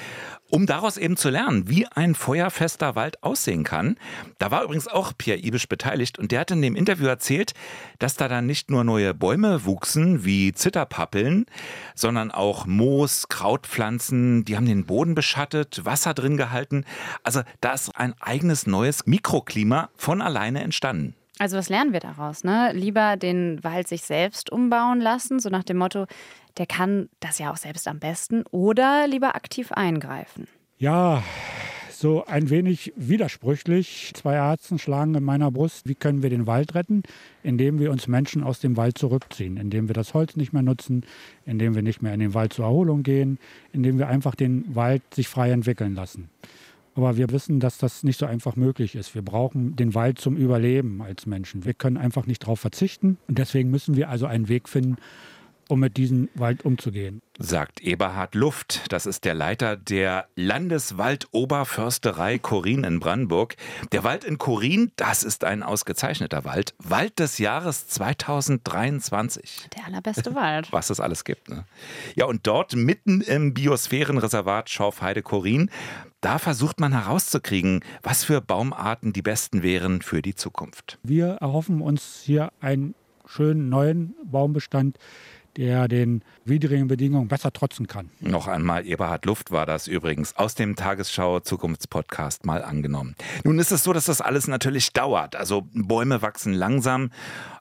um 0.51 0.65
daraus 0.65 0.97
eben 0.97 1.17
zu 1.17 1.29
lernen, 1.29 1.69
wie 1.69 1.87
ein 1.87 2.13
feuerfester 2.13 2.95
Wald 2.95 3.23
aussehen 3.23 3.63
kann. 3.63 3.95
Da 4.37 4.51
war 4.51 4.63
übrigens 4.63 4.87
auch 4.87 5.13
Pierre 5.17 5.39
Ibisch 5.39 5.67
beteiligt 5.67 6.19
und 6.19 6.31
der 6.31 6.41
hat 6.41 6.51
in 6.51 6.61
dem 6.61 6.75
Interview 6.75 7.07
erzählt, 7.07 7.53
dass 7.99 8.15
da 8.15 8.27
dann 8.27 8.45
nicht 8.45 8.69
nur 8.69 8.83
neue 8.83 9.13
Bäume 9.13 9.65
wuchsen, 9.65 10.25
wie 10.25 10.51
Zitterpappeln, 10.51 11.45
sondern 11.95 12.31
auch 12.31 12.65
Moos, 12.65 13.27
Krautpflanzen, 13.27 14.45
die 14.45 14.55
haben 14.55 14.65
den 14.65 14.85
Boden 14.85 15.15
beschattet, 15.15 15.85
Wasser 15.85 16.13
drin 16.13 16.37
gehalten. 16.37 16.85
Also 17.23 17.41
da 17.59 17.73
ist 17.73 17.95
ein 17.95 18.13
eigenes 18.19 18.67
neues 18.67 19.05
Mikroklima 19.05 19.89
von 19.95 20.21
alleine 20.21 20.61
entstanden. 20.61 21.15
Also 21.39 21.57
was 21.57 21.69
lernen 21.69 21.91
wir 21.91 21.99
daraus? 21.99 22.43
Ne? 22.43 22.71
Lieber 22.73 23.17
den 23.17 23.63
Wald 23.63 23.87
sich 23.87 24.03
selbst 24.03 24.51
umbauen 24.51 25.01
lassen, 25.01 25.39
so 25.39 25.49
nach 25.49 25.63
dem 25.63 25.77
Motto, 25.77 26.05
der 26.57 26.67
kann 26.67 27.09
das 27.19 27.39
ja 27.39 27.51
auch 27.51 27.57
selbst 27.57 27.87
am 27.87 27.99
besten 27.99 28.43
oder 28.51 29.07
lieber 29.07 29.35
aktiv 29.35 29.71
eingreifen? 29.71 30.47
Ja, 30.77 31.23
so 32.01 32.25
ein 32.25 32.49
wenig 32.49 32.91
widersprüchlich. 32.95 34.11
Zwei 34.15 34.33
Herzen 34.33 34.79
schlagen 34.79 35.13
in 35.13 35.23
meiner 35.23 35.51
Brust. 35.51 35.87
Wie 35.87 35.95
können 35.95 36.23
wir 36.23 36.31
den 36.31 36.47
Wald 36.47 36.73
retten? 36.73 37.03
Indem 37.43 37.79
wir 37.79 37.91
uns 37.91 38.07
Menschen 38.07 38.43
aus 38.43 38.59
dem 38.59 38.75
Wald 38.75 38.97
zurückziehen, 38.97 39.55
indem 39.55 39.87
wir 39.87 39.93
das 39.93 40.15
Holz 40.15 40.35
nicht 40.35 40.51
mehr 40.51 40.63
nutzen, 40.63 41.05
indem 41.45 41.75
wir 41.75 41.83
nicht 41.83 42.01
mehr 42.01 42.13
in 42.13 42.19
den 42.19 42.33
Wald 42.33 42.53
zur 42.53 42.65
Erholung 42.65 43.03
gehen, 43.03 43.37
indem 43.71 43.99
wir 43.99 44.07
einfach 44.07 44.33
den 44.33 44.75
Wald 44.75 45.03
sich 45.13 45.27
frei 45.27 45.51
entwickeln 45.51 45.93
lassen. 45.93 46.29
Aber 46.95 47.15
wir 47.15 47.29
wissen, 47.29 47.59
dass 47.59 47.77
das 47.77 48.03
nicht 48.03 48.19
so 48.19 48.25
einfach 48.25 48.55
möglich 48.55 48.95
ist. 48.95 49.15
Wir 49.15 49.21
brauchen 49.21 49.75
den 49.75 49.93
Wald 49.93 50.19
zum 50.19 50.35
Überleben 50.35 51.01
als 51.01 51.25
Menschen. 51.25 51.63
Wir 51.63 51.73
können 51.73 51.97
einfach 51.97 52.25
nicht 52.25 52.43
darauf 52.43 52.59
verzichten. 52.59 53.17
Und 53.27 53.37
deswegen 53.37 53.69
müssen 53.69 53.95
wir 53.95 54.09
also 54.09 54.25
einen 54.25 54.49
Weg 54.49 54.67
finden, 54.67 54.97
um 55.71 55.79
mit 55.79 55.95
diesem 55.95 56.27
Wald 56.35 56.65
umzugehen. 56.65 57.21
Sagt 57.39 57.81
Eberhard 57.81 58.35
Luft. 58.35 58.91
Das 58.91 59.05
ist 59.05 59.23
der 59.23 59.33
Leiter 59.33 59.77
der 59.77 60.27
Landeswaldoberförsterei 60.35 62.39
Korin 62.39 62.83
in 62.83 62.99
Brandenburg. 62.99 63.55
Der 63.93 64.03
Wald 64.03 64.25
in 64.25 64.37
Korin, 64.37 64.91
das 64.97 65.23
ist 65.23 65.45
ein 65.45 65.63
ausgezeichneter 65.63 66.43
Wald. 66.43 66.75
Wald 66.77 67.19
des 67.19 67.37
Jahres 67.37 67.87
2023. 67.87 69.69
Der 69.77 69.85
allerbeste 69.85 70.35
Wald. 70.35 70.67
Was 70.73 70.89
es 70.89 70.99
alles 70.99 71.23
gibt. 71.23 71.47
Ne? 71.47 71.63
Ja, 72.15 72.25
und 72.25 72.45
dort 72.45 72.75
mitten 72.75 73.21
im 73.21 73.53
Biosphärenreservat 73.53 74.69
Schorfheide-Korin, 74.69 75.69
da 76.19 76.37
versucht 76.37 76.81
man 76.81 76.91
herauszukriegen, 76.91 77.79
was 78.03 78.25
für 78.25 78.41
Baumarten 78.41 79.13
die 79.13 79.23
besten 79.23 79.63
wären 79.63 80.03
für 80.03 80.21
die 80.21 80.35
Zukunft. 80.35 80.99
Wir 81.01 81.37
erhoffen 81.41 81.81
uns 81.81 82.21
hier 82.23 82.51
einen 82.59 82.93
schönen 83.25 83.69
neuen 83.69 84.13
Baumbestand, 84.23 84.99
der 85.57 85.87
den 85.87 86.23
widrigen 86.45 86.87
Bedingungen 86.87 87.27
besser 87.27 87.51
trotzen 87.51 87.87
kann. 87.87 88.09
Noch 88.19 88.47
einmal, 88.47 88.85
Eberhard 88.85 89.25
Luft 89.25 89.51
war 89.51 89.65
das 89.65 89.87
übrigens 89.87 90.35
aus 90.35 90.55
dem 90.55 90.75
Tagesschau 90.75 91.39
Zukunftspodcast 91.39 92.45
mal 92.45 92.63
angenommen. 92.63 93.15
Nun 93.43 93.59
ist 93.59 93.71
es 93.71 93.83
so, 93.83 93.93
dass 93.93 94.05
das 94.05 94.21
alles 94.21 94.47
natürlich 94.47 94.93
dauert. 94.93 95.35
Also 95.35 95.67
Bäume 95.73 96.21
wachsen 96.21 96.53
langsam. 96.53 97.11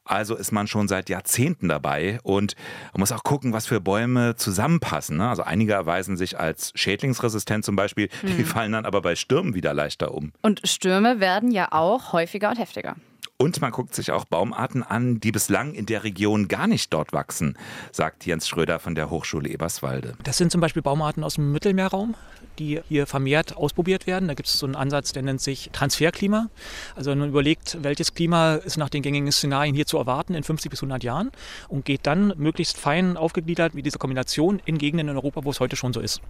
Also 0.04 0.34
ist 0.34 0.50
man 0.50 0.66
schon 0.66 0.88
seit 0.88 1.08
Jahrzehnten 1.08 1.68
dabei 1.68 2.18
und 2.24 2.56
man 2.92 3.00
muss 3.00 3.12
auch 3.12 3.22
gucken, 3.22 3.52
was 3.52 3.66
für 3.66 3.80
Bäume 3.80 4.34
zusammenpassen. 4.34 5.18
Ne? 5.18 5.28
Also 5.28 5.42
einige 5.42 5.72
erweisen 5.72 6.16
sich 6.16 6.38
als 6.38 6.72
schädlingsresistent 6.74 7.64
zum 7.64 7.76
Beispiel, 7.76 8.08
die 8.22 8.38
hm. 8.38 8.44
fallen 8.44 8.72
dann 8.72 8.86
aber 8.86 9.02
bei 9.02 9.14
Stürmen 9.14 9.54
wieder 9.54 9.72
leichter 9.72 10.12
um. 10.12 10.32
Und 10.42 10.62
Stürme 10.64 11.20
werden 11.20 11.52
ja 11.52 11.68
auch 11.70 12.12
häufiger 12.12 12.50
und 12.50 12.58
heftiger. 12.58 12.96
Und 13.40 13.62
man 13.62 13.70
guckt 13.70 13.94
sich 13.94 14.12
auch 14.12 14.26
Baumarten 14.26 14.82
an, 14.82 15.18
die 15.18 15.32
bislang 15.32 15.72
in 15.72 15.86
der 15.86 16.04
Region 16.04 16.46
gar 16.46 16.66
nicht 16.66 16.92
dort 16.92 17.14
wachsen, 17.14 17.56
sagt 17.90 18.26
Jens 18.26 18.46
Schröder 18.46 18.78
von 18.78 18.94
der 18.94 19.08
Hochschule 19.08 19.48
Eberswalde. 19.48 20.14
Das 20.22 20.36
sind 20.36 20.52
zum 20.52 20.60
Beispiel 20.60 20.82
Baumarten 20.82 21.24
aus 21.24 21.36
dem 21.36 21.50
Mittelmeerraum, 21.50 22.14
die 22.60 22.80
hier 22.88 23.06
vermehrt 23.06 23.56
ausprobiert 23.56 24.06
werden. 24.06 24.28
Da 24.28 24.34
gibt 24.34 24.48
es 24.48 24.58
so 24.58 24.66
einen 24.66 24.76
Ansatz, 24.76 25.12
der 25.12 25.22
nennt 25.22 25.40
sich 25.40 25.70
Transferklima. 25.72 26.48
Also 26.94 27.14
man 27.14 27.30
überlegt, 27.30 27.78
welches 27.82 28.14
Klima 28.14 28.54
ist 28.56 28.76
nach 28.76 28.90
den 28.90 29.02
gängigen 29.02 29.32
Szenarien 29.32 29.74
hier 29.74 29.86
zu 29.86 29.96
erwarten 29.96 30.34
in 30.34 30.44
50 30.44 30.70
bis 30.70 30.80
100 30.80 31.02
Jahren 31.02 31.32
und 31.68 31.84
geht 31.84 32.06
dann 32.06 32.34
möglichst 32.36 32.76
fein 32.76 33.16
aufgegliedert 33.16 33.74
mit 33.74 33.86
dieser 33.86 33.98
Kombination 33.98 34.60
in 34.66 34.78
Gegenden 34.78 35.08
in 35.08 35.16
Europa, 35.16 35.44
wo 35.44 35.50
es 35.50 35.58
heute 35.58 35.76
schon 35.76 35.92
so 35.92 36.00
ist. 36.00 36.20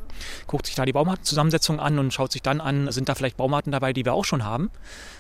Guckt 0.47 0.67
sich 0.67 0.77
da 0.77 0.85
die 0.85 0.93
Baumartenzusammensetzung 0.93 1.81
an 1.81 1.99
und 1.99 2.15
schaut 2.15 2.33
sich 2.33 2.43
dann 2.43 2.61
an, 2.61 2.91
sind 2.93 3.09
da 3.09 3.15
vielleicht 3.15 3.37
Baumarten 3.37 3.73
dabei, 3.73 3.93
die 3.93 4.05
wir 4.05 4.15
auch 4.15 4.25
schon 4.25 4.45
haben. 4.45 4.71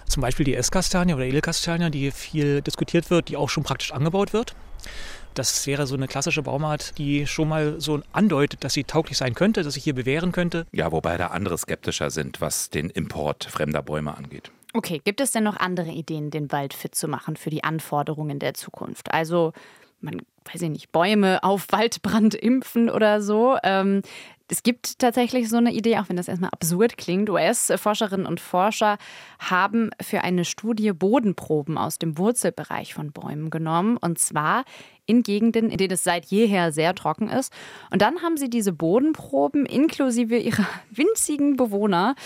Zum 0.06 0.20
Beispiel 0.20 0.44
die 0.44 0.54
Esskastanie 0.54 1.14
oder 1.14 1.24
Edelkastanie, 1.24 1.90
die 1.90 2.10
viel 2.12 2.62
diskutiert 2.62 3.10
wird, 3.10 3.28
die 3.28 3.36
auch 3.36 3.48
schon 3.48 3.64
praktisch 3.64 3.92
angebaut 3.92 4.32
wird. 4.32 4.54
Das 5.34 5.66
wäre 5.66 5.86
so 5.86 5.94
eine 5.94 6.08
klassische 6.08 6.42
Baumart, 6.42 6.98
die 6.98 7.26
schon 7.26 7.48
mal 7.48 7.80
so 7.80 8.00
andeutet, 8.12 8.64
dass 8.64 8.72
sie 8.72 8.84
tauglich 8.84 9.16
sein 9.16 9.34
könnte, 9.34 9.62
dass 9.62 9.74
sich 9.74 9.84
hier 9.84 9.94
bewähren 9.94 10.32
könnte. 10.32 10.66
Ja, 10.72 10.92
wobei 10.92 11.16
da 11.16 11.28
andere 11.28 11.56
skeptischer 11.56 12.10
sind, 12.10 12.40
was 12.40 12.70
den 12.70 12.90
Import 12.90 13.44
fremder 13.44 13.82
Bäume 13.82 14.16
angeht. 14.16 14.50
Okay, 14.72 15.00
gibt 15.04 15.20
es 15.20 15.32
denn 15.32 15.44
noch 15.44 15.56
andere 15.56 15.90
Ideen, 15.90 16.30
den 16.30 16.52
Wald 16.52 16.74
fit 16.74 16.94
zu 16.94 17.08
machen 17.08 17.36
für 17.36 17.50
die 17.50 17.64
Anforderungen 17.64 18.38
der 18.38 18.54
Zukunft? 18.54 19.12
Also, 19.12 19.52
man 20.00 20.22
weiß 20.44 20.62
ich 20.62 20.70
nicht, 20.70 20.92
Bäume 20.92 21.42
auf 21.42 21.66
Waldbrand 21.70 22.34
impfen 22.34 22.90
oder 22.90 23.20
so. 23.20 23.56
Ähm, 23.62 24.02
es 24.50 24.64
gibt 24.64 24.98
tatsächlich 24.98 25.48
so 25.48 25.58
eine 25.58 25.72
Idee, 25.72 25.98
auch 25.98 26.08
wenn 26.08 26.16
das 26.16 26.26
erstmal 26.26 26.50
absurd 26.50 26.96
klingt. 26.96 27.30
US-Forscherinnen 27.30 28.26
und 28.26 28.40
Forscher 28.40 28.98
haben 29.38 29.90
für 30.02 30.22
eine 30.22 30.44
Studie 30.44 30.92
Bodenproben 30.92 31.78
aus 31.78 31.98
dem 31.98 32.18
Wurzelbereich 32.18 32.92
von 32.92 33.12
Bäumen 33.12 33.50
genommen. 33.50 33.96
Und 33.96 34.18
zwar 34.18 34.64
in 35.06 35.22
Gegenden, 35.22 35.70
in 35.70 35.78
denen 35.78 35.92
es 35.92 36.02
seit 36.02 36.26
jeher 36.26 36.72
sehr 36.72 36.94
trocken 36.94 37.28
ist. 37.28 37.52
Und 37.90 38.02
dann 38.02 38.22
haben 38.22 38.36
sie 38.36 38.50
diese 38.50 38.72
Bodenproben 38.72 39.66
inklusive 39.66 40.36
ihrer 40.36 40.66
winzigen 40.90 41.56
Bewohner 41.56 42.16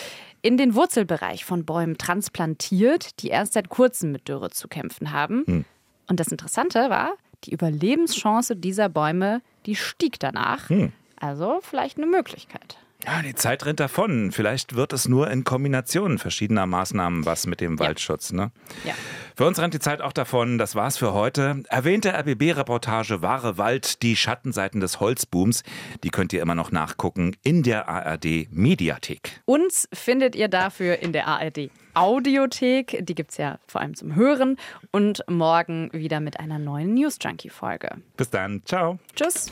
in 0.40 0.56
den 0.56 0.74
Wurzelbereich 0.74 1.44
von 1.44 1.64
Bäumen 1.64 1.98
transplantiert, 1.98 3.22
die 3.22 3.28
erst 3.28 3.52
seit 3.52 3.68
kurzem 3.68 4.12
mit 4.12 4.28
Dürre 4.28 4.50
zu 4.50 4.68
kämpfen 4.68 5.12
haben. 5.12 5.44
Hm. 5.46 5.64
Und 6.06 6.20
das 6.20 6.28
Interessante 6.28 6.90
war, 6.90 7.14
die 7.44 7.52
Überlebenschance 7.52 8.56
dieser 8.56 8.88
Bäume, 8.88 9.42
die 9.66 9.76
stieg 9.76 10.18
danach. 10.20 10.68
Hm. 10.68 10.92
Also 11.16 11.60
vielleicht 11.62 11.96
eine 11.96 12.06
Möglichkeit. 12.06 12.78
Ja, 13.06 13.22
die 13.22 13.34
Zeit 13.34 13.66
rennt 13.66 13.80
davon. 13.80 14.32
Vielleicht 14.32 14.76
wird 14.76 14.92
es 14.92 15.08
nur 15.08 15.30
in 15.30 15.44
Kombination 15.44 16.18
verschiedener 16.18 16.66
Maßnahmen 16.66 17.26
was 17.26 17.46
mit 17.46 17.60
dem 17.60 17.76
ja. 17.76 17.80
Waldschutz. 17.80 18.32
Ne? 18.32 18.50
Ja. 18.84 18.94
Für 19.36 19.46
uns 19.46 19.58
rennt 19.58 19.74
die 19.74 19.78
Zeit 19.78 20.00
auch 20.00 20.12
davon. 20.12 20.58
Das 20.58 20.74
war's 20.74 20.96
für 20.96 21.12
heute. 21.12 21.62
Erwähnte 21.68 22.14
RBB-Reportage 22.14 23.20
Wahre 23.20 23.58
Wald, 23.58 24.02
die 24.02 24.16
Schattenseiten 24.16 24.80
des 24.80 25.00
Holzbooms, 25.00 25.64
die 26.02 26.10
könnt 26.10 26.32
ihr 26.32 26.40
immer 26.40 26.54
noch 26.54 26.70
nachgucken 26.70 27.36
in 27.42 27.62
der 27.62 27.88
ARD 27.88 28.48
Mediathek. 28.50 29.40
Uns 29.44 29.88
findet 29.92 30.34
ihr 30.34 30.48
dafür 30.48 31.00
in 31.00 31.12
der 31.12 31.26
ARD 31.26 31.70
Audiothek. 31.94 32.98
Die 33.02 33.14
gibt's 33.14 33.36
ja 33.36 33.58
vor 33.66 33.80
allem 33.80 33.94
zum 33.94 34.14
Hören. 34.14 34.56
Und 34.90 35.24
morgen 35.28 35.90
wieder 35.92 36.20
mit 36.20 36.40
einer 36.40 36.58
neuen 36.58 36.94
News 36.94 37.18
Junkie-Folge. 37.20 37.96
Bis 38.16 38.30
dann. 38.30 38.62
Ciao. 38.64 38.98
Tschüss. 39.14 39.50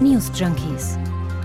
News 0.00 0.30
Junkies. 0.34 0.98